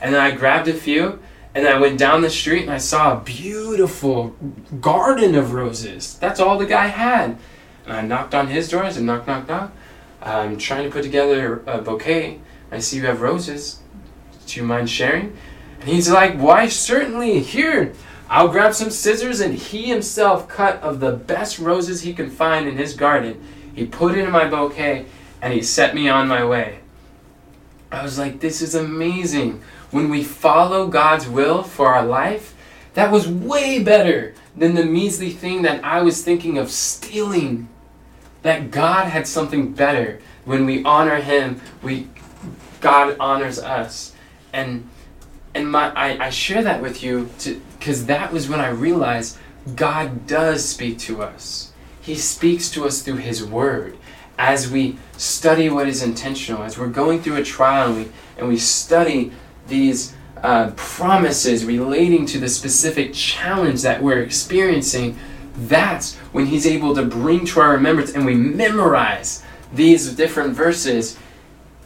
And 0.00 0.14
then 0.14 0.20
I 0.20 0.30
grabbed 0.30 0.68
a 0.68 0.74
few 0.74 1.20
and 1.54 1.68
I 1.68 1.78
went 1.78 1.98
down 1.98 2.22
the 2.22 2.30
street 2.30 2.62
and 2.62 2.70
I 2.70 2.78
saw 2.78 3.16
a 3.16 3.20
beautiful 3.20 4.34
garden 4.80 5.34
of 5.34 5.52
roses. 5.52 6.18
That's 6.18 6.40
all 6.40 6.58
the 6.58 6.66
guy 6.66 6.86
had. 6.86 7.36
And 7.84 7.92
I 7.92 8.00
knocked 8.02 8.34
on 8.34 8.46
his 8.46 8.68
door. 8.68 8.80
And 8.80 8.88
I 8.88 8.92
said, 8.92 9.02
knock, 9.02 9.26
knock, 9.26 9.48
knock. 9.48 9.72
I'm 10.22 10.56
trying 10.56 10.84
to 10.84 10.90
put 10.90 11.02
together 11.02 11.62
a 11.66 11.82
bouquet. 11.82 12.40
I 12.70 12.78
see 12.78 12.96
you 12.96 13.06
have 13.06 13.20
roses. 13.20 13.80
Do 14.46 14.60
you 14.60 14.66
mind 14.66 14.88
sharing? 14.88 15.36
And 15.80 15.88
he's 15.88 16.08
like, 16.08 16.36
Why, 16.38 16.68
certainly. 16.68 17.40
Here, 17.40 17.92
I'll 18.30 18.48
grab 18.48 18.72
some 18.72 18.90
scissors. 18.90 19.40
And 19.40 19.54
he 19.54 19.84
himself 19.88 20.48
cut 20.48 20.80
of 20.80 21.00
the 21.00 21.12
best 21.12 21.58
roses 21.58 22.02
he 22.02 22.14
could 22.14 22.32
find 22.32 22.66
in 22.68 22.76
his 22.76 22.94
garden. 22.94 23.44
He 23.74 23.84
put 23.84 24.16
it 24.16 24.24
in 24.24 24.30
my 24.30 24.48
bouquet 24.48 25.06
and 25.40 25.52
he 25.52 25.62
set 25.62 25.94
me 25.94 26.08
on 26.08 26.28
my 26.28 26.44
way. 26.44 26.78
I 27.90 28.02
was 28.02 28.18
like, 28.18 28.40
This 28.40 28.62
is 28.62 28.74
amazing. 28.74 29.60
When 29.92 30.08
we 30.08 30.24
follow 30.24 30.88
God's 30.88 31.28
will 31.28 31.62
for 31.62 31.94
our 31.94 32.04
life, 32.04 32.54
that 32.94 33.12
was 33.12 33.28
way 33.28 33.82
better 33.82 34.34
than 34.56 34.74
the 34.74 34.84
measly 34.84 35.30
thing 35.30 35.62
that 35.62 35.84
I 35.84 36.02
was 36.02 36.24
thinking 36.24 36.58
of 36.58 36.70
stealing. 36.70 37.68
That 38.42 38.70
God 38.70 39.08
had 39.08 39.26
something 39.26 39.72
better. 39.72 40.20
When 40.44 40.66
we 40.66 40.82
honor 40.82 41.16
Him, 41.16 41.60
we 41.82 42.08
God 42.80 43.16
honors 43.20 43.58
us. 43.58 44.14
And 44.52 44.88
and 45.54 45.70
my 45.70 45.92
I, 45.94 46.26
I 46.26 46.30
share 46.30 46.62
that 46.62 46.82
with 46.82 47.02
you 47.02 47.30
because 47.78 48.06
that 48.06 48.32
was 48.32 48.48
when 48.48 48.60
I 48.60 48.70
realized 48.70 49.38
God 49.76 50.26
does 50.26 50.68
speak 50.68 50.98
to 51.00 51.22
us. 51.22 51.72
He 52.00 52.16
speaks 52.16 52.70
to 52.70 52.84
us 52.84 53.02
through 53.02 53.18
His 53.18 53.44
Word. 53.44 53.96
As 54.38 54.70
we 54.70 54.96
study 55.18 55.68
what 55.68 55.86
is 55.86 56.02
intentional, 56.02 56.62
as 56.62 56.78
we're 56.78 56.88
going 56.88 57.22
through 57.22 57.36
a 57.36 57.44
trial 57.44 57.88
and 57.92 57.96
we, 57.96 58.12
and 58.38 58.48
we 58.48 58.56
study 58.56 59.30
these 59.66 60.14
uh, 60.42 60.72
promises 60.76 61.64
relating 61.64 62.26
to 62.26 62.38
the 62.38 62.48
specific 62.48 63.12
challenge 63.14 63.82
that 63.82 64.02
we're 64.02 64.22
experiencing, 64.22 65.16
that's 65.56 66.16
when 66.32 66.46
He's 66.46 66.66
able 66.66 66.94
to 66.94 67.04
bring 67.04 67.44
to 67.46 67.60
our 67.60 67.72
remembrance 67.72 68.12
and 68.12 68.26
we 68.26 68.34
memorize 68.34 69.42
these 69.72 70.12
different 70.14 70.54
verses 70.54 71.18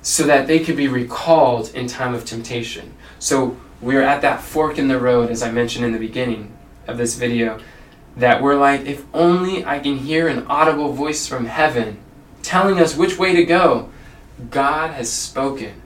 so 0.03 0.25
that 0.25 0.47
they 0.47 0.61
could 0.61 0.77
be 0.77 0.89
recalled 0.89 1.75
in 1.75 1.87
time 1.87 2.15
of 2.15 2.25
temptation. 2.25 2.95
So 3.19 3.57
we're 3.81 4.03
at 4.03 4.23
that 4.23 4.41
fork 4.41 4.79
in 4.79 4.89
the 4.89 4.99
road, 4.99 5.31
as 5.31 5.43
I 5.43 5.51
mentioned 5.51 5.85
in 5.85 5.93
the 5.93 5.99
beginning 5.99 6.57
of 6.87 6.97
this 6.97 7.17
video, 7.17 7.61
that 8.17 8.41
we're 8.41 8.57
like, 8.57 8.83
if 8.87 9.05
only 9.13 9.65
I 9.65 9.81
can 9.81 9.99
hear 9.99 10.29
an 10.29 10.47
audible 10.47 10.93
voice 10.93 11.27
from 11.27 11.47
heaven 11.47 11.99
telling 12.43 12.79
us 12.79 12.97
which 12.97 13.19
way 13.19 13.35
to 13.35 13.45
go. 13.45 13.91
God 14.51 14.93
has 14.93 15.13
spoken 15.13 15.83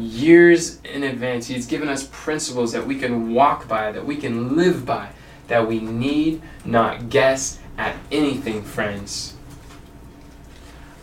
years 0.00 0.80
in 0.82 1.02
advance. 1.02 1.46
He's 1.46 1.66
given 1.66 1.88
us 1.88 2.08
principles 2.10 2.72
that 2.72 2.86
we 2.86 2.98
can 2.98 3.34
walk 3.34 3.68
by, 3.68 3.92
that 3.92 4.06
we 4.06 4.16
can 4.16 4.56
live 4.56 4.86
by, 4.86 5.10
that 5.48 5.68
we 5.68 5.80
need 5.80 6.42
not 6.64 7.10
guess 7.10 7.58
at 7.76 7.96
anything, 8.10 8.62
friends. 8.62 9.34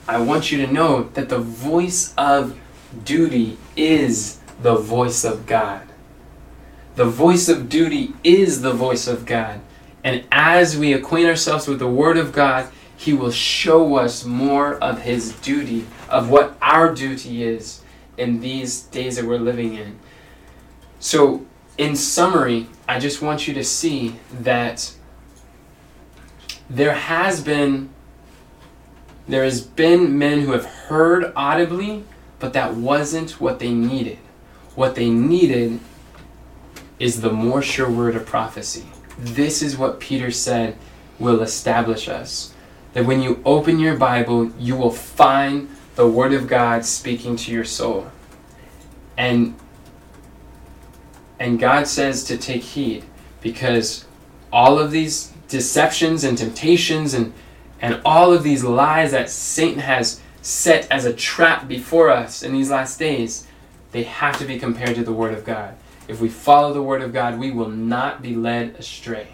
I 0.08 0.20
want 0.20 0.52
you 0.52 0.66
to 0.66 0.72
know 0.72 1.10
that 1.14 1.30
the 1.30 1.40
voice 1.40 2.14
of 2.18 2.58
duty 3.04 3.58
is 3.76 4.40
the 4.62 4.76
voice 4.76 5.24
of 5.24 5.46
God. 5.46 5.88
The 6.96 7.06
voice 7.06 7.48
of 7.50 7.70
duty 7.70 8.14
is 8.24 8.62
the 8.62 8.74
voice 8.74 9.08
of 9.08 9.26
God. 9.26 9.62
And 10.04 10.24
as 10.32 10.78
we 10.78 10.94
acquaint 10.94 11.28
ourselves 11.28 11.68
with 11.68 11.80
the 11.80 11.88
Word 11.88 12.18
of 12.18 12.32
God, 12.32 12.70
He 12.96 13.14
will 13.14 13.32
show 13.32 13.98
us 13.98 14.24
more 14.26 14.76
of 14.76 15.02
His 15.02 15.34
duty, 15.42 15.86
of 16.10 16.30
what 16.30 16.58
our 16.62 16.96
duty 16.96 17.44
is 17.44 17.82
in 18.18 18.40
these 18.42 18.82
days 18.82 19.16
that 19.16 19.26
we're 19.26 19.38
living 19.38 19.76
in. 19.76 20.00
So, 21.00 21.46
in 21.78 21.96
summary, 21.96 22.68
I 22.88 23.00
just 23.00 23.22
want 23.22 23.48
you 23.48 23.54
to 23.54 23.64
see 23.64 24.16
that 24.32 24.94
there 26.70 26.94
has 26.94 27.44
been 27.44 27.90
there 29.28 29.44
has 29.44 29.62
been 29.62 30.18
men 30.18 30.42
who 30.42 30.54
have 30.54 30.66
heard 30.66 31.34
audibly, 31.36 32.06
but 32.40 32.54
that 32.54 32.76
wasn't 32.76 33.42
what 33.42 33.60
they 33.60 33.72
needed. 33.72 34.20
What 34.74 34.96
they 34.96 35.10
needed 35.10 35.82
is 36.98 37.20
the 37.20 37.32
more 37.32 37.62
sure 37.62 37.90
word 37.90 38.16
of 38.16 38.26
prophecy. 38.26 38.86
This 39.18 39.62
is 39.62 39.78
what 39.78 40.00
Peter 40.00 40.32
said 40.32 40.78
will 41.20 41.42
establish 41.42 42.08
us. 42.08 42.54
That 42.94 43.06
when 43.06 43.22
you 43.22 43.42
open 43.44 43.80
your 43.80 43.98
Bible, 43.98 44.52
you 44.58 44.78
will 44.78 44.92
find 44.92 45.68
the 45.98 46.08
Word 46.08 46.32
of 46.32 46.48
God 46.48 46.86
speaking 46.86 47.36
to 47.38 47.52
your 47.52 47.66
soul. 47.66 48.10
And 49.18 49.56
and 51.40 51.60
God 51.60 51.88
says 51.88 52.24
to 52.26 52.38
take 52.38 52.62
heed 52.62 53.04
because 53.42 54.06
all 54.54 54.80
of 54.80 54.92
these 54.92 55.34
deceptions 55.48 56.24
and 56.24 56.38
temptations 56.38 57.16
and 57.16 57.34
and 57.82 58.00
all 58.06 58.32
of 58.32 58.44
these 58.44 58.64
lies 58.64 59.12
that 59.12 59.30
Satan 59.30 59.80
has 59.80 60.22
set 60.44 60.90
as 60.92 61.06
a 61.06 61.14
trap 61.14 61.68
before 61.68 62.12
us 62.12 62.44
in 62.44 62.54
these 62.54 62.70
last 62.70 63.00
days, 63.00 63.48
they 63.92 64.04
have 64.04 64.38
to 64.38 64.46
be 64.46 64.60
compared 64.60 64.96
to 64.96 65.04
the 65.04 65.14
Word 65.14 65.34
of 65.34 65.44
God. 65.44 65.76
If 66.08 66.22
we 66.22 66.30
follow 66.30 66.74
the 66.74 66.82
Word 66.82 67.02
of 67.02 67.12
God, 67.12 67.40
we 67.40 67.50
will 67.50 67.70
not 67.70 68.22
be 68.22 68.36
led 68.36 68.76
astray. 68.76 69.30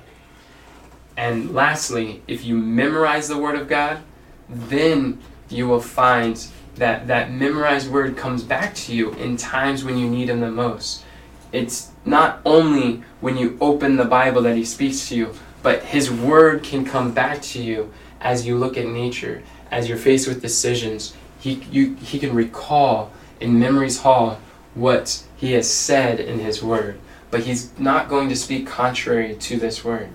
And 1.18 1.54
lastly, 1.54 2.24
if 2.26 2.46
you 2.46 2.56
memorize 2.56 3.28
the 3.28 3.38
Word 3.38 3.56
of 3.56 3.68
God, 3.68 4.02
then 4.50 5.20
you 5.50 5.68
will 5.68 5.82
find 5.82 6.48
that 6.76 7.08
that 7.08 7.32
memorized 7.32 7.92
Word 7.92 8.18
comes 8.18 8.44
back 8.44 8.74
to 8.76 8.96
you 8.96 9.12
in 9.14 9.38
times 9.38 9.84
when 9.84 9.98
you 9.98 10.10
need 10.10 10.30
Him 10.30 10.40
the 10.40 10.52
most. 10.52 11.04
It's 11.52 11.92
not 12.06 12.42
only 12.46 13.04
when 13.22 13.38
you 13.38 13.58
open 13.62 13.96
the 13.96 14.06
Bible 14.06 14.42
that 14.44 14.58
He 14.58 14.66
speaks 14.66 15.08
to 15.10 15.16
you, 15.16 15.34
but 15.62 15.84
His 15.84 16.10
Word 16.10 16.64
can 16.64 16.84
come 16.84 17.14
back 17.14 17.42
to 17.44 17.62
you 17.62 17.94
as 18.20 18.48
you 18.48 18.58
look 18.58 18.78
at 18.78 18.88
nature, 18.88 19.44
as 19.70 19.88
you're 19.88 19.98
faced 19.98 20.28
with 20.28 20.42
decisions. 20.42 21.14
He, 21.40 21.56
you, 21.72 21.96
he 21.96 22.20
can 22.20 22.34
recall 22.34 23.12
in 23.40 23.60
Memory's 23.60 24.00
Hall 24.00 24.40
what 24.74 25.24
he 25.36 25.52
has 25.52 25.70
said 25.70 26.20
in 26.20 26.40
his 26.40 26.64
word, 26.64 27.00
but 27.30 27.42
he's 27.42 27.78
not 27.78 28.10
going 28.10 28.30
to 28.30 28.36
speak 28.36 28.66
contrary 28.66 29.36
to 29.36 29.58
this 29.58 29.84
word. 29.84 30.10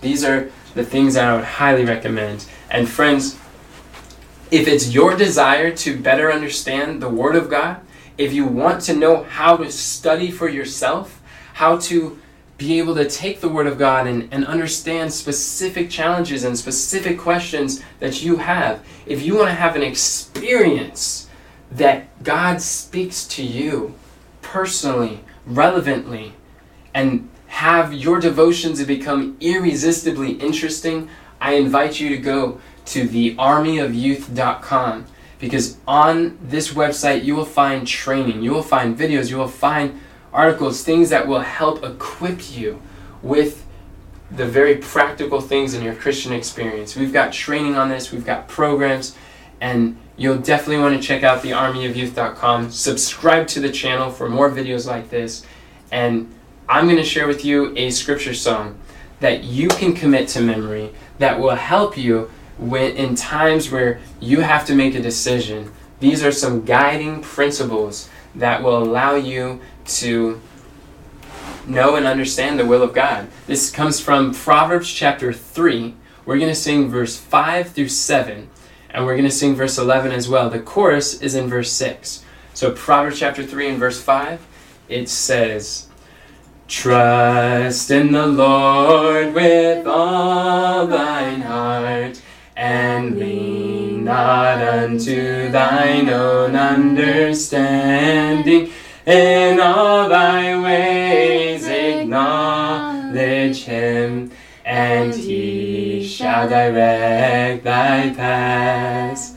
These 0.00 0.24
are 0.24 0.50
the 0.74 0.84
things 0.84 1.14
that 1.14 1.24
I 1.24 1.34
would 1.34 1.44
highly 1.44 1.84
recommend. 1.84 2.46
And 2.70 2.88
friends, 2.88 3.38
if 4.50 4.68
it's 4.68 4.92
your 4.92 5.16
desire 5.16 5.74
to 5.74 5.98
better 5.98 6.32
understand 6.32 7.02
the 7.02 7.08
Word 7.08 7.36
of 7.36 7.50
God, 7.50 7.80
if 8.16 8.32
you 8.32 8.46
want 8.46 8.80
to 8.82 8.94
know 8.94 9.24
how 9.24 9.56
to 9.56 9.70
study 9.70 10.30
for 10.30 10.48
yourself, 10.48 11.20
how 11.54 11.78
to 11.78 12.18
be 12.56 12.78
able 12.78 12.94
to 12.94 13.08
take 13.08 13.40
the 13.40 13.48
Word 13.48 13.66
of 13.66 13.78
God 13.78 14.06
and, 14.06 14.28
and 14.32 14.46
understand 14.46 15.12
specific 15.12 15.90
challenges 15.90 16.44
and 16.44 16.56
specific 16.56 17.18
questions 17.18 17.82
that 17.98 18.22
you 18.22 18.36
have, 18.36 18.84
if 19.04 19.22
you 19.22 19.34
want 19.34 19.48
to 19.48 19.54
have 19.54 19.76
an 19.76 19.82
experience 19.82 21.28
that 21.70 22.22
God 22.22 22.62
speaks 22.62 23.26
to 23.28 23.42
you 23.42 23.94
personally, 24.40 25.20
relevantly, 25.44 26.32
and 26.94 27.28
have 27.48 27.92
your 27.92 28.20
devotions 28.20 28.82
become 28.84 29.36
irresistibly 29.40 30.32
interesting, 30.32 31.10
I 31.40 31.54
invite 31.54 32.00
you 32.00 32.08
to 32.10 32.16
go 32.16 32.60
to 32.86 33.08
thearmyofyouth.com 33.08 35.06
because 35.38 35.76
on 35.86 36.38
this 36.42 36.72
website 36.72 37.24
you 37.24 37.36
will 37.36 37.44
find 37.44 37.86
training, 37.86 38.42
you 38.42 38.50
will 38.52 38.62
find 38.62 38.96
videos, 38.96 39.30
you 39.30 39.36
will 39.36 39.48
find 39.48 40.00
articles, 40.32 40.82
things 40.82 41.10
that 41.10 41.26
will 41.26 41.40
help 41.40 41.84
equip 41.84 42.56
you 42.56 42.80
with 43.22 43.66
the 44.30 44.46
very 44.46 44.76
practical 44.76 45.40
things 45.40 45.74
in 45.74 45.82
your 45.82 45.94
Christian 45.94 46.32
experience. 46.32 46.96
We've 46.96 47.12
got 47.12 47.32
training 47.32 47.76
on 47.76 47.88
this, 47.88 48.10
we've 48.12 48.24
got 48.24 48.48
programs, 48.48 49.14
and 49.60 49.96
you'll 50.16 50.38
definitely 50.38 50.78
want 50.78 51.00
to 51.00 51.06
check 51.06 51.22
out 51.22 51.42
thearmyofyouth.com. 51.42 52.70
Subscribe 52.70 53.46
to 53.48 53.60
the 53.60 53.70
channel 53.70 54.10
for 54.10 54.28
more 54.28 54.50
videos 54.50 54.86
like 54.86 55.10
this, 55.10 55.44
and 55.90 56.32
I'm 56.68 56.86
going 56.86 56.96
to 56.96 57.04
share 57.04 57.28
with 57.28 57.44
you 57.44 57.72
a 57.76 57.90
scripture 57.90 58.34
song 58.34 58.78
that 59.20 59.44
you 59.44 59.68
can 59.68 59.94
commit 59.94 60.28
to 60.28 60.40
memory 60.40 60.90
that 61.18 61.38
will 61.38 61.54
help 61.54 61.96
you 61.96 62.30
when 62.58 62.96
in 62.96 63.14
times 63.14 63.70
where 63.70 64.00
you 64.20 64.40
have 64.40 64.66
to 64.66 64.74
make 64.74 64.94
a 64.94 65.02
decision. 65.02 65.72
These 66.00 66.22
are 66.24 66.32
some 66.32 66.64
guiding 66.64 67.22
principles 67.22 68.08
that 68.34 68.62
will 68.62 68.82
allow 68.82 69.14
you 69.14 69.60
to 69.86 70.40
know 71.66 71.96
and 71.96 72.06
understand 72.06 72.58
the 72.58 72.66
will 72.66 72.82
of 72.82 72.92
God. 72.94 73.28
This 73.46 73.70
comes 73.70 74.00
from 74.00 74.34
Proverbs 74.34 74.92
chapter 74.92 75.32
3. 75.32 75.94
We're 76.24 76.38
going 76.38 76.48
to 76.48 76.54
sing 76.54 76.88
verse 76.88 77.16
5 77.16 77.70
through 77.70 77.88
7, 77.88 78.48
and 78.90 79.04
we're 79.04 79.14
going 79.14 79.28
to 79.28 79.30
sing 79.30 79.54
verse 79.54 79.78
11 79.78 80.12
as 80.12 80.28
well. 80.28 80.50
The 80.50 80.60
chorus 80.60 81.20
is 81.20 81.34
in 81.34 81.48
verse 81.48 81.72
6. 81.72 82.24
So, 82.54 82.72
Proverbs 82.72 83.18
chapter 83.18 83.44
3 83.44 83.70
and 83.70 83.78
verse 83.78 84.00
5, 84.00 84.46
it 84.88 85.08
says, 85.08 85.88
Trust 86.68 87.90
in 87.90 88.12
the 88.12 88.26
Lord 88.26 89.34
with 89.34 89.86
all 89.86 90.86
thine 90.86 91.42
heart, 91.42 92.20
and 92.56 93.18
lean 93.18 94.04
not 94.04 94.62
unto 94.62 95.50
thine 95.50 96.08
own 96.08 96.56
understanding. 96.56 98.72
In 99.04 99.60
all 99.60 100.08
thy 100.08 100.58
ways 100.60 101.66
acknowledge 101.66 103.64
him, 103.64 104.30
and 104.64 105.14
he 105.14 106.06
shall 106.06 106.48
direct 106.48 107.62
thy 107.62 108.08
paths. 108.10 109.34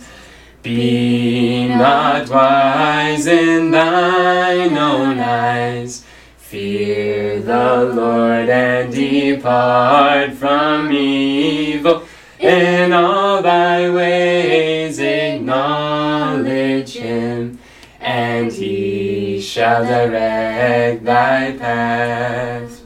Be 0.63 1.67
not 1.67 2.29
wise 2.29 3.27
in 3.27 3.71
thine 3.71 4.77
own 4.77 5.19
eyes. 5.19 6.05
Fear 6.37 7.41
the 7.41 7.91
Lord 7.93 8.49
and 8.49 8.91
depart 8.91 10.33
from 10.33 10.91
evil. 10.91 12.05
In 12.49 12.93
all 12.93 13.43
thy 13.43 13.91
ways 13.91 14.97
acknowledge 14.97 16.93
him, 16.95 17.59
and 18.01 18.51
he 18.51 19.39
shall 19.39 19.83
direct 19.85 21.03
thy 21.05 21.51
paths. 21.51 22.81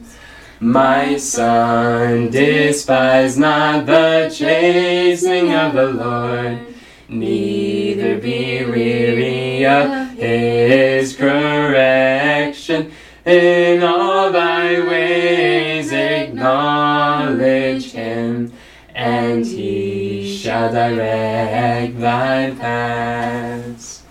My 0.60 1.16
son, 1.16 2.28
despise 2.28 3.38
not 3.38 3.86
the 3.86 4.30
chastening 4.36 5.54
of 5.54 5.72
the 5.72 5.86
Lord, 5.86 6.58
neither 7.08 8.18
be 8.18 8.66
weary 8.66 9.64
of 9.64 10.10
his 10.10 11.16
correction. 11.16 12.92
In 13.24 13.82
all 13.82 14.30
thy 14.30 14.86
ways 14.86 15.13
direct 20.70 21.98
thy 22.00 22.50
paths. 22.58 24.02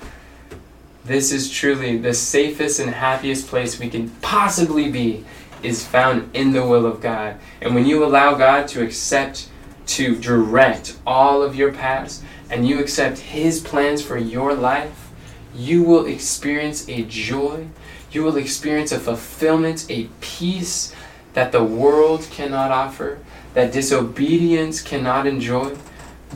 This 1.06 1.32
is 1.32 1.52
truly 1.52 1.98
the 1.98 2.13
safest 2.13 2.80
and 2.80 2.92
happiest 2.92 3.48
place 3.48 3.80
we 3.80 3.89
can 3.89 4.10
possibly 4.22 4.89
be 4.89 5.26
is 5.62 5.86
found 5.86 6.30
in 6.36 6.52
the 6.52 6.66
will 6.66 6.86
of 6.86 7.02
God. 7.02 7.38
And 7.62 7.76
when 7.76 7.86
you 7.86 8.04
allow 8.04 8.36
God 8.36 8.68
to 8.70 8.84
accept, 8.84 9.50
to 9.86 10.16
direct 10.16 10.98
all 11.06 11.42
of 11.42 11.56
your 11.56 11.72
paths, 11.72 12.24
and 12.50 12.68
you 12.68 12.80
accept 12.80 13.20
His 13.20 13.60
plans 13.60 14.02
for 14.02 14.18
your 14.18 14.54
life, 14.54 15.10
you 15.56 15.84
will 15.84 16.06
experience 16.06 16.88
a 16.88 17.04
joy 17.04 17.68
you 18.13 18.24
will 18.24 18.38
experience 18.38 18.92
a 18.92 19.00
fulfillment, 19.00 19.88
a 19.89 20.08
peace 20.22 20.94
that 21.34 21.52
the 21.52 21.63
world 21.63 22.28
cannot 22.30 22.70
offer, 22.70 23.18
that 23.56 23.72
disobedience 23.72 24.82
cannot 24.82 25.26
enjoy. 25.26 25.76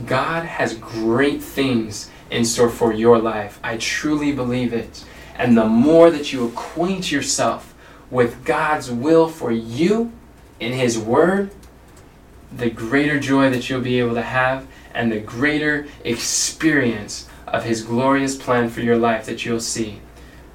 God 0.06 0.44
has 0.44 0.74
great 0.74 1.42
things 1.42 2.10
in 2.30 2.44
store 2.44 2.68
for 2.68 2.92
your 2.92 3.18
life. 3.18 3.58
I 3.62 3.76
truly 3.76 4.32
believe 4.32 4.72
it. 4.72 5.04
And 5.34 5.56
the 5.56 5.66
more 5.66 6.10
that 6.10 6.32
you 6.32 6.46
acquaint 6.46 7.12
yourself 7.12 7.74
with 8.10 8.44
God's 8.44 8.90
will 8.90 9.28
for 9.28 9.52
you 9.52 10.12
in 10.58 10.72
His 10.72 10.98
Word, 10.98 11.50
the 12.50 12.70
greater 12.70 13.20
joy 13.20 13.50
that 13.50 13.68
you'll 13.68 13.80
be 13.80 13.98
able 13.98 14.14
to 14.14 14.22
have 14.22 14.66
and 14.94 15.12
the 15.12 15.20
greater 15.20 15.86
experience 16.04 17.28
of 17.46 17.64
His 17.64 17.82
glorious 17.82 18.36
plan 18.36 18.68
for 18.68 18.80
your 18.80 18.96
life 18.96 19.26
that 19.26 19.44
you'll 19.44 19.60
see. 19.60 20.00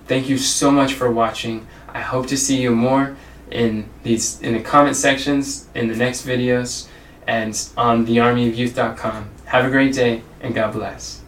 Thank 0.08 0.28
you 0.28 0.38
so 0.38 0.70
much 0.70 0.94
for 0.94 1.10
watching. 1.10 1.66
I 1.88 2.02
hope 2.02 2.28
to 2.28 2.38
see 2.38 2.62
you 2.62 2.72
more 2.72 3.16
in 3.52 3.88
these 4.02 4.42
in 4.42 4.54
the 4.54 4.60
comment 4.60 4.96
sections 4.96 5.68
in 5.76 5.88
the 5.88 5.96
next 5.96 6.26
videos 6.26 6.88
and 7.28 7.70
on 7.78 8.06
thearmyofyouth.com. 8.06 9.30
Have 9.46 9.66
a 9.66 9.70
great 9.70 9.94
day 9.94 10.22
and 10.42 10.54
God 10.54 10.74
bless. 10.74 11.23